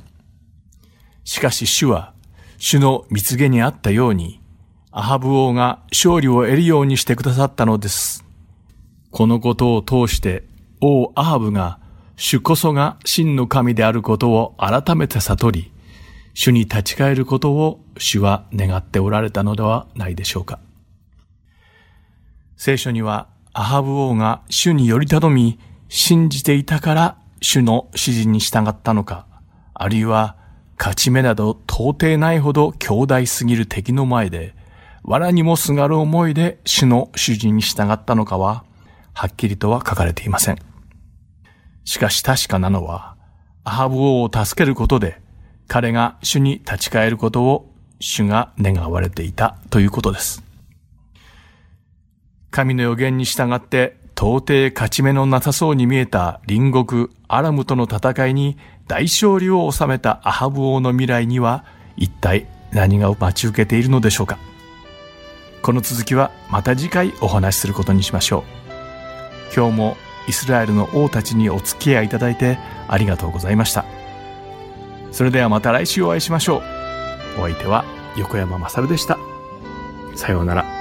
[1.24, 2.14] しかし主は、
[2.58, 4.42] 主の蜜毛にあったように、
[4.92, 8.26] アハブ王が勝利を得るようにしてくださったのです。
[9.10, 10.44] このことを通して
[10.80, 11.80] 王アハブが
[12.16, 15.72] 主こそが真の神であることを改めて悟り、
[16.34, 20.60] 主に立ち返ることを主は願っておられたのではないでしょうか。
[22.58, 29.26] 聖書にはアハブ王が主により頼み、信じていたから主の指示に従ったのか、
[29.74, 30.38] あるいは
[30.78, 34.56] 勝ち目など到底ないほど強大すぎる敵の前で、
[35.04, 38.64] 藁にもすがる思いで主の指示に従ったのかは、
[39.14, 40.58] はっきりとは書かれていません。
[41.84, 43.18] しかし確かなのは、
[43.66, 45.22] アハブ王を助けることで、
[45.68, 50.51] 彼が主に立ち返ることを主が願われていたということです。
[52.52, 61.64] 神の予言に従って到底勝ち目のなさそうに見えた隣国アラムとの戦いに大勝利を収めたアハブ王の未来には
[61.96, 64.38] 一体何が待ち受けているのでしょうか。
[65.62, 68.44] この続きはまた次回お話しすることにしましょう。
[69.56, 69.98] 今日も
[70.28, 73.86] イスラエルの王たちにお付き合いいただいてありがとうございました。
[75.12, 76.62] それではまた来週お会いしましょう。
[77.40, 77.86] お相手は
[78.18, 79.18] 横山まさるでした。
[80.16, 80.81] さようなら。